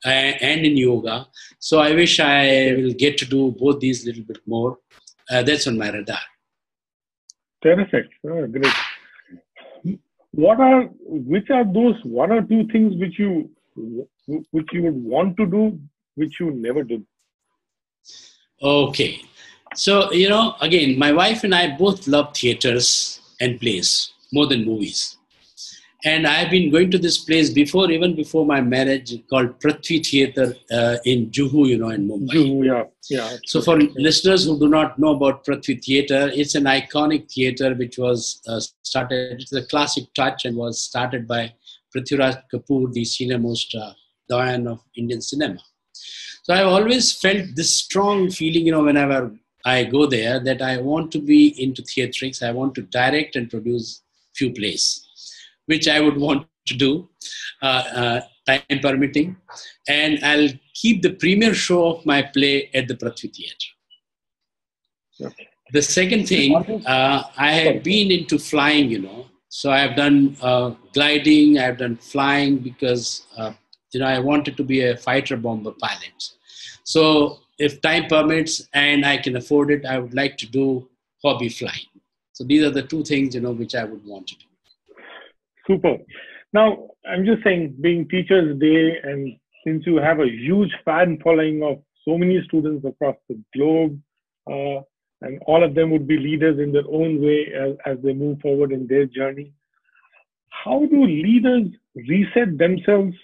[0.04, 1.28] uh, and in yoga.
[1.60, 4.78] So I wish I will get to do both these a little bit more.
[5.30, 6.18] Uh, that's on my radar.
[7.62, 8.06] Terrific.
[8.28, 9.98] Oh, great.
[10.32, 13.50] What are, which are those one or two things which you,
[14.50, 15.78] which you would want to do,
[16.16, 17.06] which you never did?
[18.60, 19.22] Okay.
[19.74, 24.64] So, you know, again, my wife and I both love theaters and plays more than
[24.64, 25.16] movies.
[26.04, 30.56] And I've been going to this place before, even before my marriage, called Prithvi Theatre
[30.72, 32.32] uh, in Juhu, you know, in Mumbai.
[32.32, 33.36] Juhu, yeah, yeah.
[33.44, 37.98] So, for listeners who do not know about Prithvi Theatre, it's an iconic theatre which
[37.98, 39.42] was uh, started.
[39.42, 41.54] It's a classic touch and was started by
[41.94, 43.92] Prithviraj Kapoor, the senior most uh,
[44.28, 45.60] doyen of Indian cinema.
[46.42, 49.32] So I've always felt this strong feeling, you know, whenever
[49.64, 52.42] I go there that I want to be into theatrics.
[52.42, 54.02] I want to direct and produce
[54.34, 55.06] few plays,
[55.66, 57.08] which I would want to do,
[57.62, 59.36] uh, uh, time permitting.
[59.88, 63.72] And I'll keep the premiere show of my play at the Prithvi Theatre.
[65.72, 66.54] The second thing,
[66.86, 69.26] uh, I have been into flying, you know.
[69.48, 73.52] So I have done uh, gliding, I have done flying because, uh,
[73.92, 76.30] you know, I wanted to be a fighter bomber pilot.
[76.84, 80.88] So if time permits and I can afford it, I would like to do
[81.24, 81.90] hobby flying.
[82.32, 84.46] So these are the two things, you know, which I would want to do.
[85.68, 85.96] Super.
[86.52, 91.62] Now, I'm just saying, being Teachers Day, and since you have a huge fan following
[91.62, 94.00] of so many students across the globe,
[94.50, 94.80] uh,
[95.24, 98.40] and all of them would be leaders in their own way as, as they move
[98.40, 99.52] forward in their journey.
[100.50, 103.14] How do leaders reset themselves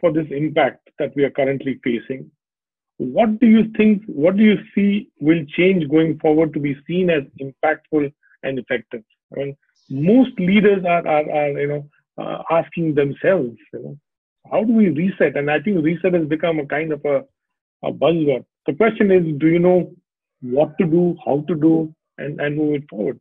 [0.00, 2.30] for this impact that we are currently facing?
[3.02, 7.10] What do you think what do you see will change going forward to be seen
[7.10, 9.02] as impactful and effective?
[9.34, 9.56] I mean,
[9.90, 11.88] most leaders are, are, are you know
[12.18, 13.98] uh, asking themselves you know
[14.50, 15.36] how do we reset?
[15.36, 17.24] And i think reset has become a kind of a,
[17.84, 18.44] a buzzword.
[18.66, 19.92] The question is do you know
[20.40, 23.20] what to do how to do and, and move it forward?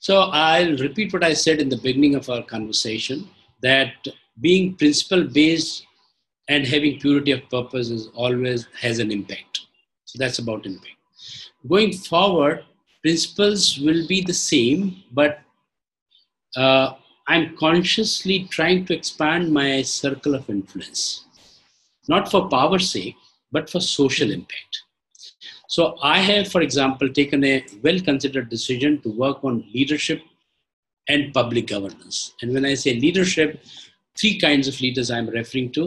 [0.00, 3.28] So i'll repeat what i said in the beginning of our conversation
[3.62, 3.94] that
[4.40, 5.86] being principle based
[6.48, 9.60] and having purity of purpose is always has an impact.
[10.04, 10.94] So that's about impact.
[11.68, 12.64] Going forward
[13.02, 14.80] principles will be the same
[15.12, 15.38] but
[16.56, 16.94] uh,
[17.28, 21.24] i'm consciously trying to expand my circle of influence.
[22.08, 23.16] Not for power's sake
[23.52, 24.82] but for social impact.
[25.68, 30.22] So i have for example taken a well considered decision to work on leadership
[31.08, 32.34] and public governance.
[32.42, 33.64] And when i say leadership
[34.18, 35.84] three kinds of leaders i'm referring to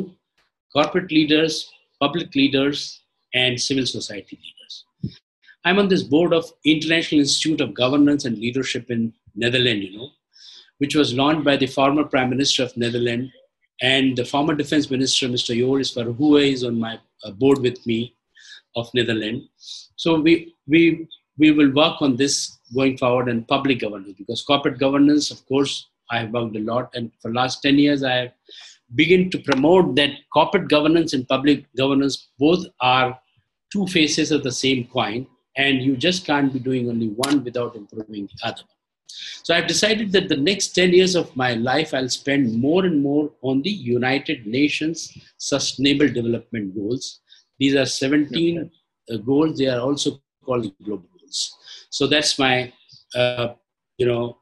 [0.74, 3.02] corporate leaders, public leaders,
[3.34, 5.20] and civil society leaders.
[5.66, 10.10] I'm on this board of International Institute of Governance and Leadership in Netherlands, you know,
[10.78, 13.32] which was launched by the former Prime Minister of Netherlands
[13.82, 15.58] and the former Defense Minister, Mr.
[15.58, 18.16] Joris Voorhoeve, is on my uh, board with me
[18.76, 19.92] of Netherlands.
[19.96, 21.08] So we, we,
[21.38, 25.88] we will work on this going forward in public governance because corporate governance, of course,
[26.12, 26.90] I have worked a lot.
[26.94, 28.32] And for last 10 years, I have
[28.96, 33.20] begin to promote that corporate governance and public governance both are
[33.72, 35.28] two faces of the same coin,
[35.58, 38.64] and you just can't be doing only one without improving the other.
[39.44, 43.02] So I've decided that the next 10 years of my life, I'll spend more and
[43.02, 47.20] more on the United Nations Sustainable Development Goals.
[47.58, 48.70] These are 17
[49.12, 49.58] uh, goals.
[49.58, 51.56] They are also called global goals.
[51.90, 52.72] So that's my,
[53.16, 53.54] uh,
[53.98, 54.38] you know,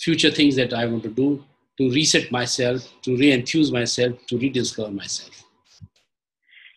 [0.00, 1.44] future things that I want to do
[1.78, 5.42] to reset myself, to re-enthuse myself, to rediscover myself.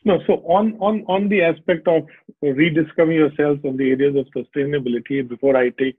[0.05, 2.03] No, so on on on the aspect of
[2.41, 5.97] rediscovering yourself in the areas of sustainability, before I take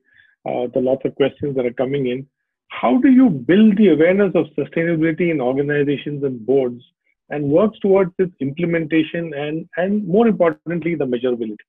[0.49, 2.27] uh, the lots of questions that are coming in,
[2.69, 6.85] how do you build the awareness of sustainability in organizations and boards
[7.31, 11.67] and works towards its implementation and and more importantly the measurability?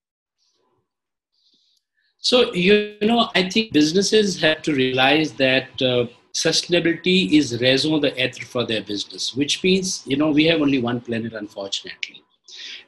[2.19, 5.81] So you know, I think businesses have to realize that.
[5.81, 6.05] Uh,
[6.45, 11.01] sustainability is raison d'etre for their business, which means, you know, we have only one
[11.01, 12.21] planet, unfortunately.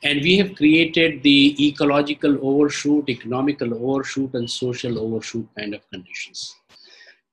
[0.04, 6.56] And we have created the ecological overshoot, economical overshoot, and social overshoot kind of conditions.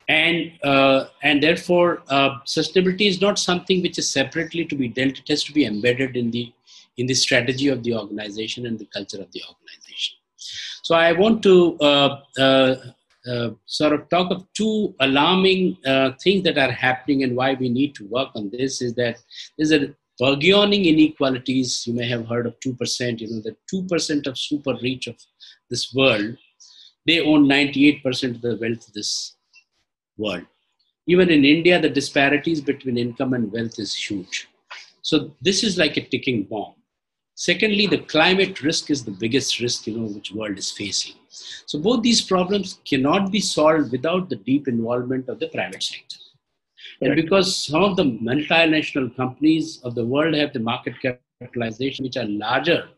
[0.09, 5.19] And, uh, and therefore, uh, sustainability is not something which is separately to be dealt,
[5.19, 6.53] it has to be embedded in the,
[6.97, 10.17] in the strategy of the organization and the culture of the organization.
[10.83, 12.77] So I want to uh, uh
[13.31, 17.69] uh, sort of talk of two alarming uh, things that are happening and why we
[17.69, 19.19] need to work on this is that
[19.57, 21.87] there's a burgeoning inequalities.
[21.87, 25.17] You may have heard of 2%, you know, the 2% of super rich of
[25.71, 26.37] this world,
[27.07, 29.37] they own 98% of the wealth of this
[30.17, 30.45] world.
[31.07, 34.49] Even in India, the disparities between income and wealth is huge.
[35.03, 36.75] So this is like a ticking bomb.
[37.39, 41.17] Secondly, the climate risk is the biggest risk, you know, which world is facing.
[41.29, 46.17] So both these problems cannot be solved without the deep involvement of the private sector.
[47.03, 52.17] And because some of the multinational companies of the world have the market capitalization which
[52.17, 52.89] are larger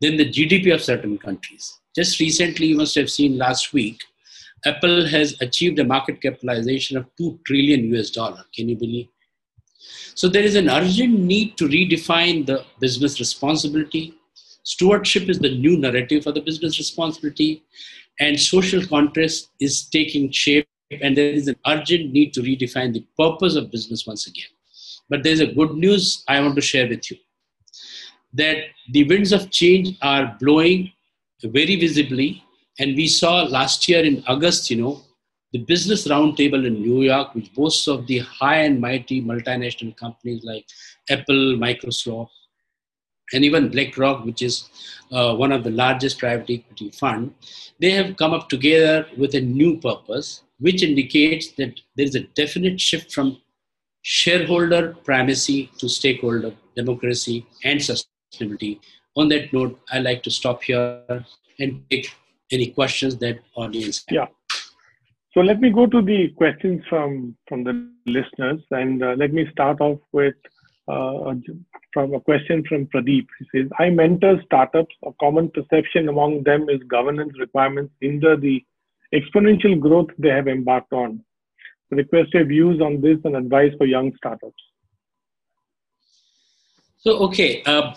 [0.00, 1.80] than the GDP of certain countries.
[1.94, 4.00] Just recently, you must have seen last week,
[4.64, 8.42] Apple has achieved a market capitalization of 2 trillion US dollar.
[8.54, 9.08] Can you believe?
[10.14, 14.14] So there is an urgent need to redefine the business responsibility.
[14.64, 17.62] Stewardship is the new narrative for the business responsibility,
[18.20, 20.68] and social contrast is taking shape,
[21.00, 24.46] and there is an urgent need to redefine the purpose of business once again.
[25.08, 27.16] But there's a good news I want to share with you
[28.34, 28.56] that
[28.92, 30.92] the winds of change are blowing
[31.42, 32.42] very visibly.
[32.78, 35.02] And we saw last year in August, you know,
[35.52, 40.44] the Business Roundtable in New York, which boasts of the high and mighty multinational companies
[40.44, 40.64] like
[41.10, 42.30] Apple, Microsoft,
[43.32, 44.68] and even BlackRock, which is
[45.10, 47.34] uh, one of the largest private equity fund,
[47.80, 52.24] they have come up together with a new purpose, which indicates that there is a
[52.34, 53.38] definite shift from
[54.02, 58.80] shareholder primacy to stakeholder democracy and sustainability.
[59.16, 61.24] On that note, I like to stop here
[61.58, 62.10] and take
[62.50, 64.14] any questions that audience have.
[64.14, 64.26] Yeah.
[65.34, 69.48] So let me go to the questions from, from the listeners and uh, let me
[69.50, 70.34] start off with
[70.88, 71.34] uh,
[71.92, 73.26] from a question from Pradeep.
[73.38, 74.94] He says, I mentor startups.
[75.06, 78.62] A common perception among them is governance requirements hinder the
[79.14, 81.24] exponential growth they have embarked on.
[81.90, 84.62] Request your views on this and advice for young startups.
[86.98, 87.94] So, okay, uh,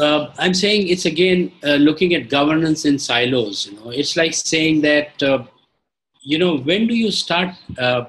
[0.00, 3.66] uh, I'm saying it's again uh, looking at governance in silos.
[3.66, 5.44] You know, it's like saying that uh,
[6.22, 8.04] you know, when do you start uh,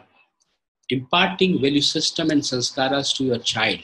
[0.89, 3.79] imparting value system and sanskaras to your child?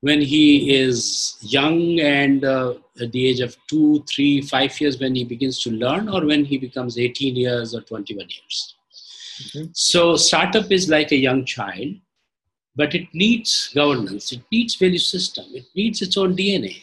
[0.00, 5.14] When he is young and uh, at the age of two, three, five years, when
[5.14, 8.74] he begins to learn, or when he becomes 18 years or 21 years.
[9.42, 9.64] Mm-hmm.
[9.72, 11.94] So, startup is like a young child,
[12.74, 16.82] but it needs governance, it needs value system, it needs its own DNA,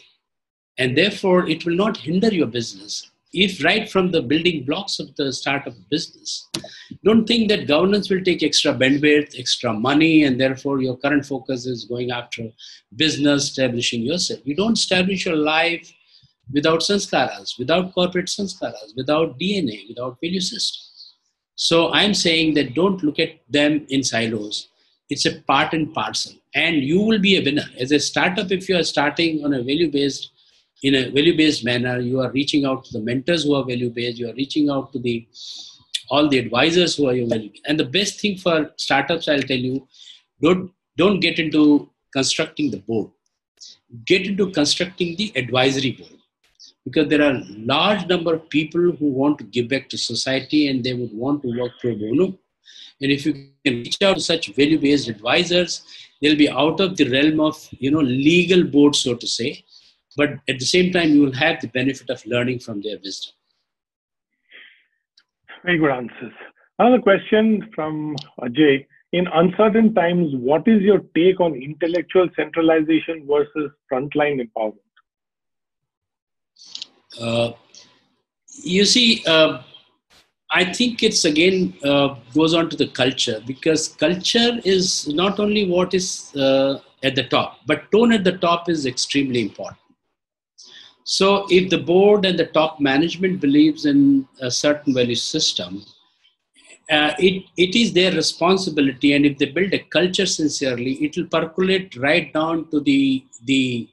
[0.76, 5.14] and therefore it will not hinder your business if right from the building blocks of
[5.16, 6.48] the start of business,
[7.04, 11.66] don't think that governance will take extra bandwidth, extra money, and therefore your current focus
[11.66, 12.44] is going after
[12.96, 14.40] business, establishing yourself.
[14.44, 15.92] You don't establish your life
[16.52, 20.82] without sanskaras, without corporate sanskaras, without DNA, without value system.
[21.56, 24.68] So I'm saying that don't look at them in silos.
[25.10, 26.32] It's a part and parcel.
[26.54, 27.66] And you will be a winner.
[27.78, 30.30] As a startup, if you are starting on a value based
[30.86, 33.90] in a value based manner you are reaching out to the mentors who are value
[33.98, 35.16] based you are reaching out to the
[36.10, 38.56] all the advisors who are your value and the best thing for
[38.86, 39.76] startups i'll tell you
[40.46, 41.64] don't don't get into
[42.14, 43.10] constructing the board.
[44.06, 46.20] Get into constructing the advisory board.
[46.84, 47.42] Because there are
[47.74, 51.42] large number of people who want to give back to society and they would want
[51.42, 52.26] to work pro bono.
[53.00, 53.32] And if you
[53.64, 55.82] can reach out to such value-based advisors,
[56.20, 59.63] they'll be out of the realm of you know legal board, so to say.
[60.16, 63.32] But at the same time, you will have the benefit of learning from their wisdom.
[65.64, 66.32] Very good answers.
[66.78, 68.86] Another question from Ajay.
[69.12, 74.78] In uncertain times, what is your take on intellectual centralization versus frontline empowerment?
[77.20, 77.52] Uh,
[78.62, 79.62] you see, uh,
[80.50, 85.68] I think it's again uh, goes on to the culture because culture is not only
[85.68, 89.78] what is uh, at the top, but tone at the top is extremely important.
[91.04, 95.84] So, if the board and the top management believes in a certain value system,
[96.90, 99.12] uh, it, it is their responsibility.
[99.14, 103.88] And if they build a culture sincerely, it will percolate right down to the the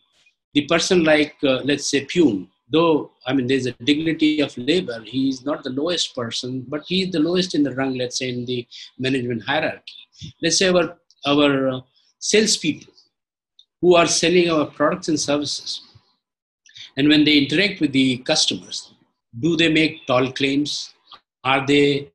[0.53, 5.01] the person like uh, let's say Pune though I mean there's a dignity of labor,
[5.05, 8.45] he's not the lowest person, but he's the lowest in the rung, let's say in
[8.45, 8.65] the
[8.97, 9.99] management hierarchy.
[10.41, 11.81] Let's say our our uh,
[12.19, 12.93] salespeople
[13.81, 15.81] who are selling our products and services,
[16.97, 18.93] and when they interact with the customers,
[19.39, 20.93] do they make tall claims?
[21.43, 22.11] Are they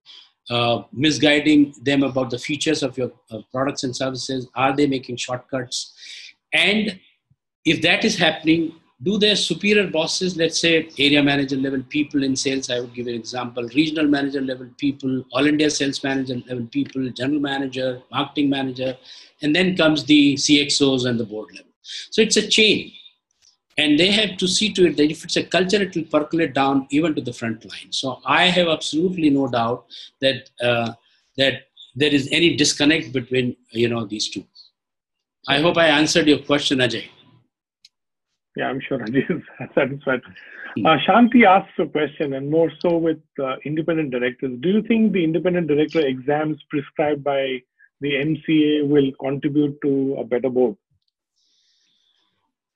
[0.50, 4.48] uh, misguiding them about the features of your uh, products and services?
[4.54, 5.94] Are they making shortcuts?
[6.52, 6.98] And
[7.64, 12.34] if that is happening, do their superior bosses, let's say area manager level people in
[12.34, 16.66] sales, I would give an example, regional manager level people, all India sales manager level
[16.66, 18.96] people, general manager, marketing manager,
[19.42, 21.70] and then comes the CXOs and the board level.
[21.82, 22.92] So it's a chain.
[23.78, 26.54] And they have to see to it that if it's a culture, it will percolate
[26.54, 27.90] down even to the front line.
[27.90, 29.86] So I have absolutely no doubt
[30.20, 30.92] that uh,
[31.36, 31.64] that
[31.94, 34.44] there is any disconnect between you know these two.
[35.48, 37.04] I hope I answered your question, Ajay.
[38.56, 39.42] Yeah, I'm sure Ajay is
[39.74, 40.22] satisfied.
[40.84, 44.58] Uh, Shanti asks a question, and more so with uh, independent directors.
[44.60, 47.62] Do you think the independent director exams prescribed by
[48.00, 50.76] the MCA will contribute to a better board?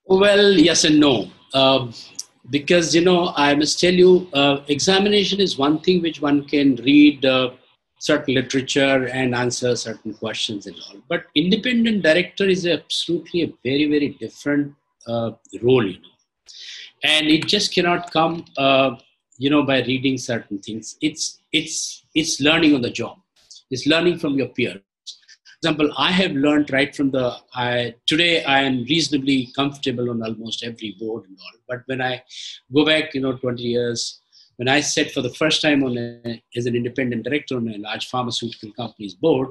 [0.06, 1.30] Well, yes and no.
[1.54, 1.92] Uh,
[2.50, 6.76] because, you know, I must tell you, uh, examination is one thing which one can
[6.76, 7.50] read uh,
[7.98, 10.96] certain literature and answer certain questions and all.
[11.08, 14.74] But independent director is absolutely a very, very different
[15.06, 15.32] uh,
[15.62, 16.08] role, you know.
[17.04, 18.96] And it just cannot come, uh,
[19.38, 20.96] you know, by reading certain things.
[21.00, 23.18] It's it's it's learning on the job.
[23.70, 24.80] It's learning from your peers.
[25.62, 27.36] Example, I have learned right from the.
[27.54, 31.58] I today I am reasonably comfortable on almost every board and all.
[31.68, 32.22] But when I
[32.72, 34.20] go back, you know, 20 years,
[34.56, 37.76] when I sat for the first time on a, as an independent director on a
[37.76, 39.48] large pharmaceutical company's board,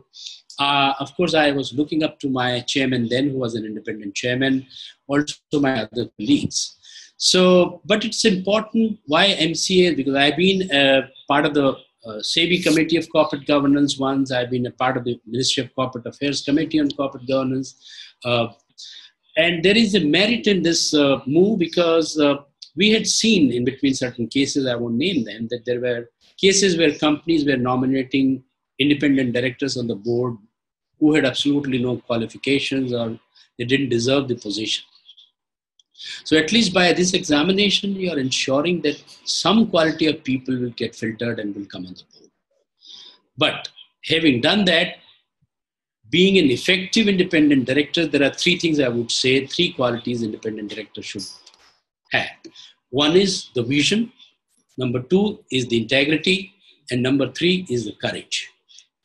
[0.57, 4.15] uh, of course, I was looking up to my chairman then, who was an independent
[4.15, 4.65] chairman,
[5.07, 6.75] also my other colleagues.
[7.17, 10.69] So, but it's important why MCA because I've been
[11.27, 14.31] part of the uh, SEBI Committee of Corporate Governance once.
[14.31, 17.75] I've been a part of the Ministry of Corporate Affairs Committee on Corporate Governance.
[18.23, 18.47] Uh,
[19.37, 22.37] and there is a merit in this uh, move because uh,
[22.75, 26.77] we had seen in between certain cases, I won't name them, that there were cases
[26.77, 28.43] where companies were nominating
[28.79, 30.37] independent directors on the board
[30.99, 33.19] who had absolutely no qualifications or
[33.57, 34.83] they didn't deserve the position.
[36.23, 40.69] So, at least by this examination, you are ensuring that some quality of people will
[40.71, 42.31] get filtered and will come on the board.
[43.37, 43.69] But
[44.05, 44.95] having done that,
[46.09, 50.69] being an effective independent director, there are three things I would say, three qualities independent
[50.69, 51.25] director should
[52.11, 52.29] have.
[52.89, 54.11] One is the vision,
[54.77, 56.53] number two is the integrity,
[56.89, 58.49] and number three is the courage.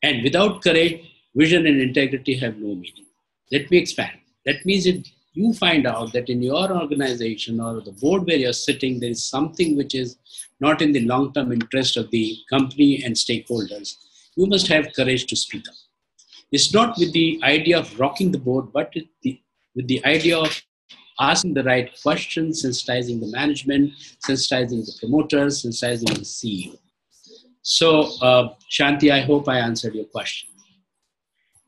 [0.02, 3.06] And without courage, vision and integrity have no meaning.
[3.52, 4.18] Let me expand.
[4.46, 5.04] That means if
[5.34, 9.22] you find out that in your organization or the board where you're sitting, there is
[9.22, 10.16] something which is
[10.60, 13.96] not in the long term interest of the company and stakeholders,
[14.36, 15.74] you must have courage to speak up.
[16.52, 19.40] It's not with the idea of rocking the board, but with the,
[19.74, 20.62] with the idea of
[21.20, 23.92] asking the right questions, sensitizing the management,
[24.26, 26.78] sensitizing the promoters, sensitizing the CEO.
[27.62, 30.50] So, uh, Shanti, I hope I answered your question.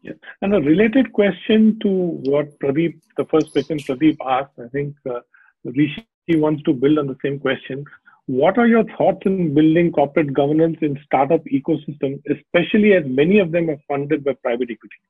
[0.07, 0.13] Yeah.
[0.41, 5.21] And a related question to what Pradeep, the first question Pradeep asked, I think uh,
[5.65, 7.85] Rishi wants to build on the same question.
[8.27, 13.51] What are your thoughts in building corporate governance in startup ecosystem, especially as many of
[13.51, 15.01] them are funded by private equity?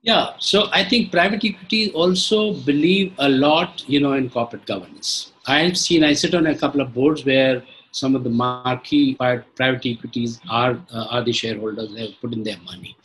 [0.00, 5.32] Yeah, so I think private equity also believe a lot, you know, in corporate governance.
[5.46, 7.62] I've seen, I sit on a couple of boards where
[8.00, 12.60] some of the marquee private equities are uh, are the shareholders have put in their
[12.70, 12.96] money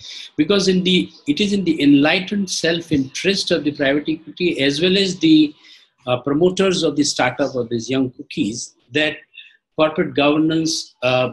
[0.41, 0.97] because in the
[1.33, 5.53] it is in the enlightened self interest of the private equity as well as the
[6.07, 9.17] uh, promoters of the startup or these young cookies that
[9.77, 11.29] corporate governance uh,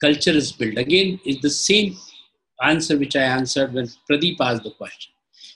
[0.00, 1.96] culture is built again it's the same
[2.62, 5.12] answer which I answered when Pradeep asked the question.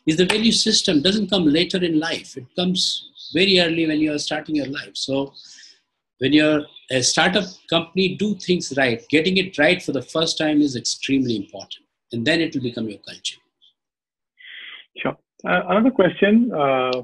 [0.06, 2.36] Is the value system doesn't come later in life.
[2.36, 4.94] It comes very early when you are starting your life.
[4.94, 5.32] So
[6.20, 9.02] when you're a startup company, do things right.
[9.08, 11.84] Getting it right for the first time is extremely important.
[12.12, 13.38] And then it will become your culture.
[14.98, 15.16] Sure.
[15.46, 17.02] Uh, another question, uh,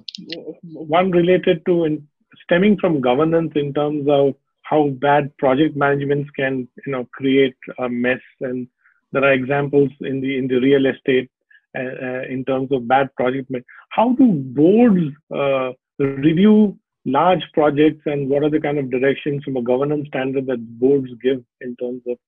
[0.65, 2.07] one related to in,
[2.45, 7.89] stemming from governance in terms of how bad project managements can, you know, create a
[7.89, 8.21] mess.
[8.41, 8.69] And
[9.13, 11.31] there are examples in the in the real estate
[11.79, 13.49] uh, uh in terms of bad project.
[13.49, 13.65] management.
[13.91, 19.57] How do boards uh, review large projects, and what are the kind of directions from
[19.57, 22.19] a governance standard that boards give in terms of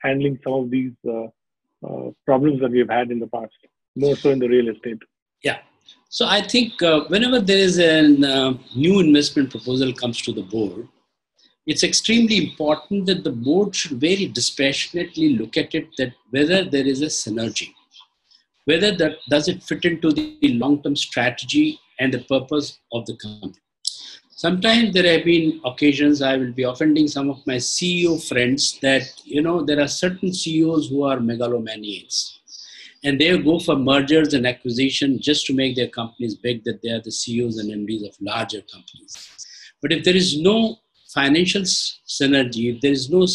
[0.00, 3.52] handling some of these uh, problems that we've had in the past,
[3.96, 4.98] more so in the real estate?
[5.42, 5.58] Yeah.
[6.08, 10.42] So I think uh, whenever there is a uh, new investment proposal comes to the
[10.42, 10.86] board,
[11.66, 16.86] it's extremely important that the board should very dispassionately look at it that whether there
[16.86, 17.74] is a synergy,
[18.64, 23.54] whether that does it fit into the long-term strategy and the purpose of the company.
[24.38, 29.02] Sometimes there have been occasions I will be offending some of my CEO friends that
[29.24, 32.38] you know there are certain CEOs who are megalomaniacs.
[33.02, 36.90] And they go for mergers and acquisition just to make their companies big that they
[36.90, 39.12] are the ceos and mds of larger companies.
[39.82, 40.78] But if there is no
[41.12, 43.26] financial synergy if there is no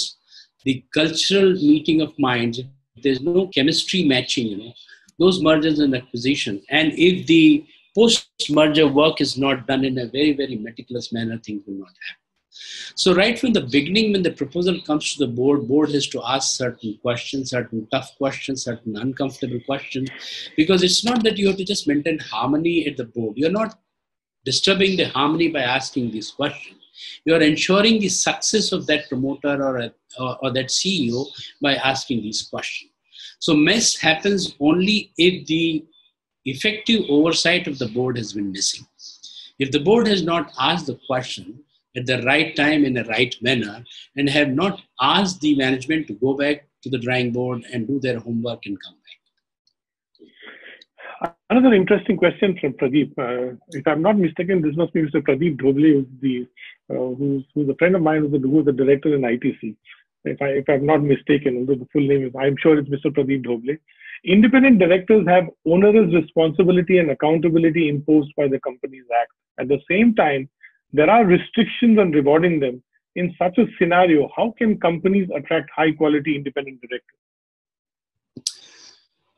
[0.63, 4.73] the cultural meeting of minds if there's no chemistry matching you know
[5.19, 7.65] those mergers and acquisition and if the
[7.95, 11.95] post merger work is not done in a very very meticulous manner things will not
[12.07, 12.23] happen
[12.95, 16.21] so right from the beginning, when the proposal comes to the board, board has to
[16.23, 20.09] ask certain questions, certain tough questions, certain uncomfortable questions,
[20.55, 23.37] because it's not that you have to just maintain harmony at the board.
[23.37, 23.79] You're not
[24.45, 26.79] disturbing the harmony by asking these questions.
[27.25, 31.25] You are ensuring the success of that promoter or, a, or, or that CEO
[31.59, 32.91] by asking these questions.
[33.39, 35.85] So mess happens only if the
[36.45, 38.85] effective oversight of the board has been missing.
[39.59, 41.63] If the board has not asked the question,
[41.95, 43.83] at the right time in the right manner
[44.15, 47.99] and have not asked the management to go back to the drawing board and do
[47.99, 49.01] their homework and come back.
[51.49, 53.17] Another interesting question from Pradeep.
[53.17, 55.21] Uh, if I'm not mistaken, this must be Mr.
[55.21, 56.45] Pradeep Dhobale, who's, the,
[56.89, 59.77] uh, who's, who's a friend of mine who's the, who's the director in ITC.
[60.25, 63.13] If, I, if I'm not mistaken, although the full name is, I'm sure it's Mr.
[63.13, 63.79] Pradeep Dhobale.
[64.25, 69.31] Independent directors have onerous responsibility and accountability imposed by the Companies Act.
[69.59, 70.49] At the same time,
[70.93, 72.81] there are restrictions on rewarding them.
[73.15, 77.19] In such a scenario, how can companies attract high quality independent directors?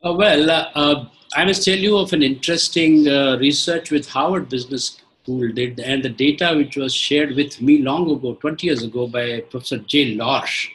[0.04, 4.48] Uh, well, uh, uh, I must tell you of an interesting uh, research with Harvard
[4.48, 8.84] Business School did, and the data which was shared with me long ago, 20 years
[8.84, 10.68] ago, by Professor Jay Lorsch,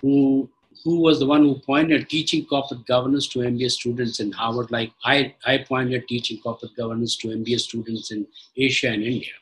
[0.00, 0.48] who
[0.84, 4.92] who was the one who pointed teaching corporate governance to MBA students in Harvard, like
[5.04, 8.26] I, I pointed teaching corporate governance to MBA students in
[8.56, 9.32] Asia and India.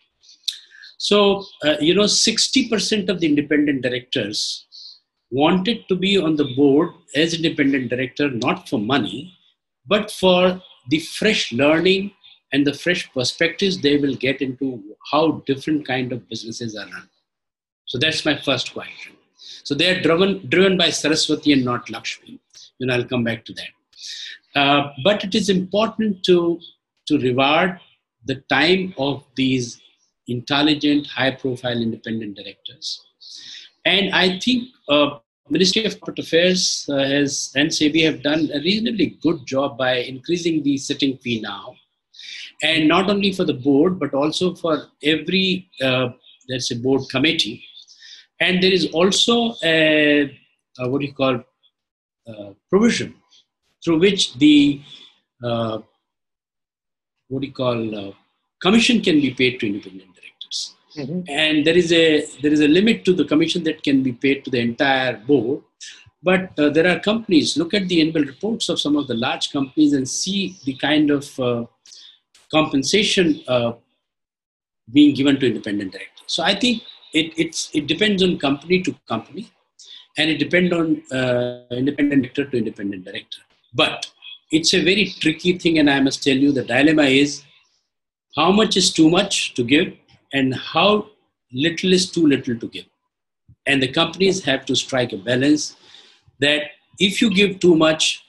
[0.98, 4.66] So, uh, you know, 60% of the independent directors
[5.30, 9.36] wanted to be on the board as independent director, not for money,
[9.86, 12.12] but for the fresh learning
[12.52, 17.08] and the fresh perspectives they will get into how different kind of businesses are run.
[17.86, 19.15] So that's my first question.
[19.66, 22.38] So they are driven, driven by Saraswati and not Lakshmi.
[22.78, 24.60] And I'll come back to that.
[24.60, 26.60] Uh, but it is important to,
[27.08, 27.80] to reward
[28.26, 29.80] the time of these
[30.28, 33.02] intelligent, high-profile independent directors.
[33.84, 35.18] And I think uh,
[35.50, 39.94] Ministry of Corporate Affairs uh, has and SEBI have done a reasonably good job by
[40.12, 41.74] increasing the sitting fee now,
[42.62, 46.08] and not only for the board but also for every uh,
[46.48, 47.64] let's say board committee.
[48.40, 50.38] And there is also a,
[50.78, 51.42] a what do you call
[52.28, 53.14] uh, provision
[53.82, 54.82] through which the
[55.42, 55.78] uh,
[57.28, 58.12] what do you call uh,
[58.60, 60.16] commission can be paid to independent
[60.96, 61.20] Mm-hmm.
[61.28, 64.44] And there is a there is a limit to the commission that can be paid
[64.44, 65.62] to the entire board.
[66.22, 67.56] But uh, there are companies.
[67.56, 71.10] Look at the annual reports of some of the large companies and see the kind
[71.10, 71.66] of uh,
[72.50, 73.72] compensation uh,
[74.92, 76.24] being given to independent directors.
[76.26, 76.82] So I think
[77.20, 79.44] it it's it depends on company to company,
[80.18, 83.42] and it depends on uh, independent director to independent director.
[83.74, 84.06] But
[84.50, 87.42] it's a very tricky thing, and I must tell you the dilemma is
[88.36, 89.94] how much is too much to give
[90.32, 91.08] and how
[91.52, 92.86] little is too little to give.
[93.66, 95.76] And the companies have to strike a balance
[96.40, 96.62] that
[96.98, 98.24] if you give too much,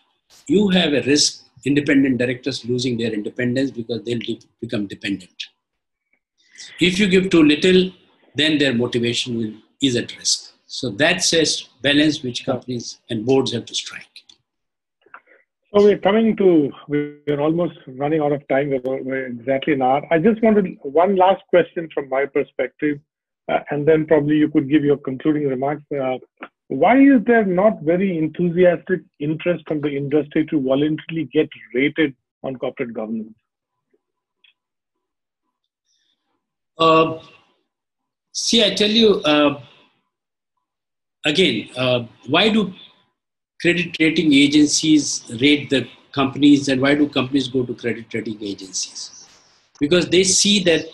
[0.48, 4.20] you have a risk independent directors losing their independence because they'll
[4.62, 5.48] become dependent.
[6.80, 7.92] If you give too little,
[8.38, 10.54] then their motivation will, is at risk.
[10.68, 11.46] So that's a
[11.82, 14.04] balance which companies and boards have to strike.
[15.74, 18.70] So we're coming to, we're almost running out of time.
[18.70, 20.02] We're, we're exactly an hour.
[20.12, 23.00] I just wanted one last question from my perspective,
[23.52, 25.84] uh, and then probably you could give your concluding remarks.
[25.92, 26.18] Uh,
[26.70, 32.56] why is there not very enthusiastic interest from the industry to voluntarily get rated on
[32.56, 33.36] corporate governance?
[36.78, 37.20] Uh,
[38.38, 39.62] see, I tell you, uh,
[41.26, 42.74] again, uh, why do
[43.62, 49.28] credit rating agencies rate the companies and why do companies go to credit rating agencies?
[49.80, 50.86] Because they see that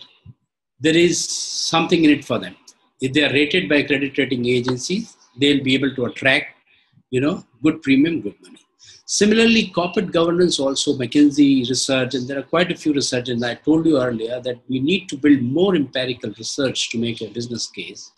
[0.79, 2.55] there is something in it for them.
[3.01, 6.47] If they are rated by credit rating agencies, they'll be able to attract,
[7.09, 8.62] you know, good premium, good money.
[9.06, 13.56] Similarly, corporate governance also, McKinsey research, and there are quite a few research, and I
[13.56, 17.68] told you earlier that we need to build more empirical research to make a business
[17.68, 18.12] case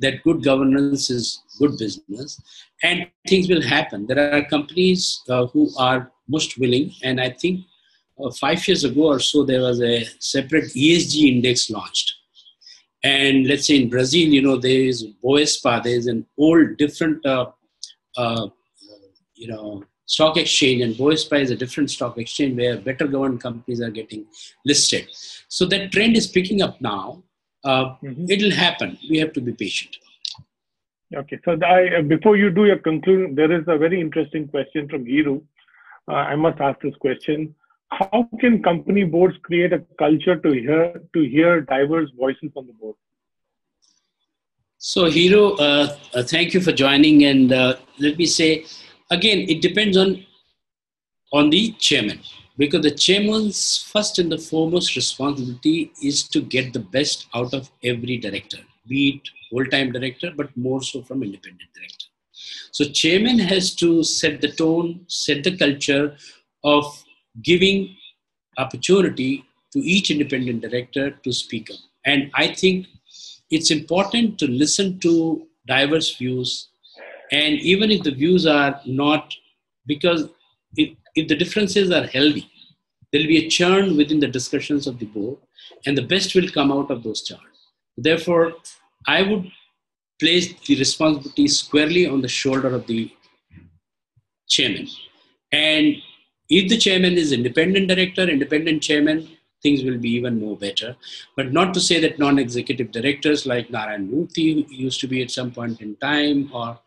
[0.00, 2.42] that good governance is good business,
[2.82, 4.04] and things will happen.
[4.06, 7.60] There are companies uh, who are most willing, and I think
[8.20, 12.14] uh, five years ago or so, there was a separate ESG index launched.
[13.04, 17.24] And let's say in Brazil, you know, there is Bovespa, there is an old different,
[17.24, 17.46] uh,
[18.16, 18.48] uh
[19.34, 23.80] you know, stock exchange and Bovespa is a different stock exchange where better governed companies
[23.80, 24.26] are getting
[24.64, 25.08] listed.
[25.48, 27.22] So that trend is picking up now.
[27.64, 28.26] Uh, mm-hmm.
[28.28, 28.98] It'll happen.
[29.08, 29.96] We have to be patient.
[31.14, 31.38] Okay.
[31.44, 35.04] So I, uh, before you do your conclusion, there is a very interesting question from
[35.04, 35.42] Hiru.
[36.08, 37.54] Uh, I must ask this question.
[37.90, 42.72] How can company boards create a culture to hear to hear diverse voices on the
[42.72, 42.96] board?
[44.78, 47.24] So, Hiro, uh, uh, thank you for joining.
[47.24, 48.64] And uh, let me say,
[49.12, 50.24] again, it depends on
[51.32, 52.20] on the chairman
[52.58, 53.60] because the chairman's
[53.90, 59.00] first and the foremost responsibility is to get the best out of every director, be
[59.14, 62.06] it full-time director, but more so from independent director.
[62.70, 66.16] So chairman has to set the tone, set the culture
[66.64, 66.84] of
[67.42, 67.96] giving
[68.58, 71.78] opportunity to each independent director to speak up.
[72.04, 72.86] And I think
[73.50, 76.68] it's important to listen to diverse views
[77.32, 79.34] and even if the views are not
[79.86, 80.28] because
[80.76, 82.48] if, if the differences are healthy
[83.10, 85.38] there'll be a churn within the discussions of the board
[85.86, 87.58] and the best will come out of those churns
[87.96, 88.52] therefore
[89.06, 89.50] i would
[90.20, 93.10] place the responsibility squarely on the shoulder of the
[94.48, 94.86] chairman
[95.52, 95.96] and
[96.48, 99.28] if the chairman is independent director independent chairman
[99.62, 100.96] things will be even more better.
[101.36, 105.52] But not to say that non-executive directors like Narayan Murthy used to be at some
[105.52, 106.78] point in time, or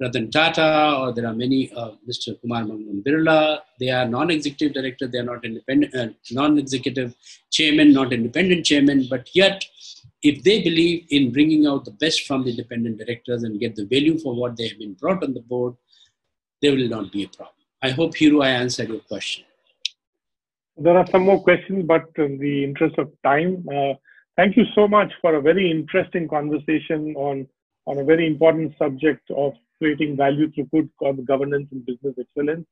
[0.00, 2.40] Ratan Tata, or there are many, uh, Mr.
[2.40, 7.16] Kumar Mangalam Birla, they are non-executive director, they are not independent, uh, non-executive
[7.50, 9.64] chairman, not independent chairman, but yet
[10.22, 13.86] if they believe in bringing out the best from the independent directors and get the
[13.86, 15.74] value for what they have been brought on the board,
[16.62, 17.54] there will not be a problem.
[17.82, 19.44] I hope, Hiru, I answered your question.
[20.76, 23.94] There are some more questions, but in the interest of time, uh,
[24.36, 27.48] thank you so much for a very interesting conversation on,
[27.86, 32.66] on a very important subject of creating value through good governance and business excellence.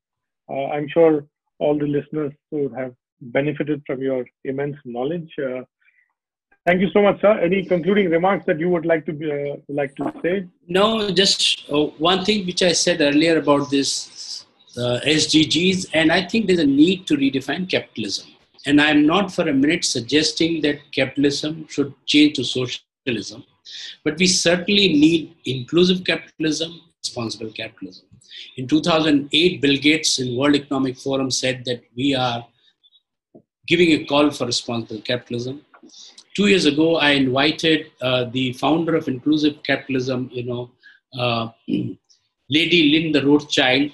[0.49, 1.27] Uh, I'm sure
[1.59, 5.31] all the listeners would have benefited from your immense knowledge.
[5.39, 5.63] Uh,
[6.67, 7.39] thank you so much, sir.
[7.39, 10.47] Any concluding remarks that you would like to uh, like to say?
[10.69, 14.47] No, just uh, one thing which I said earlier about this
[14.77, 18.29] uh, SDGs, and I think there's a need to redefine capitalism.
[18.67, 23.45] And I'm not for a minute suggesting that capitalism should change to socialism,
[24.05, 28.07] but we certainly need inclusive capitalism responsible capitalism.
[28.57, 32.47] In 2008, Bill Gates in World Economic Forum said that we are
[33.67, 35.63] giving a call for responsible capitalism.
[36.37, 40.71] Two years ago, I invited uh, the founder of inclusive capitalism, you know,
[41.19, 41.49] uh,
[42.51, 43.91] Lady Linda Rothschild,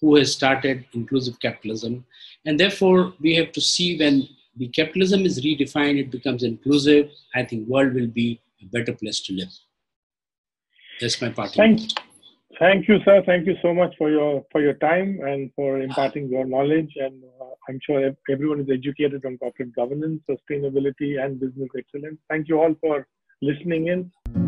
[0.00, 2.04] who has started inclusive capitalism.
[2.46, 7.10] And therefore, we have to see when the capitalism is redefined, it becomes inclusive.
[7.34, 9.52] I think world will be a better place to live.
[11.00, 11.52] That's my part.
[11.52, 11.80] Thank,
[12.58, 13.22] Thank you, sir.
[13.24, 16.92] Thank you so much for your for your time and for imparting your knowledge.
[16.96, 22.18] And uh, I'm sure everyone is educated on corporate governance, sustainability, and business excellence.
[22.28, 23.06] Thank you all for
[23.40, 24.41] listening in.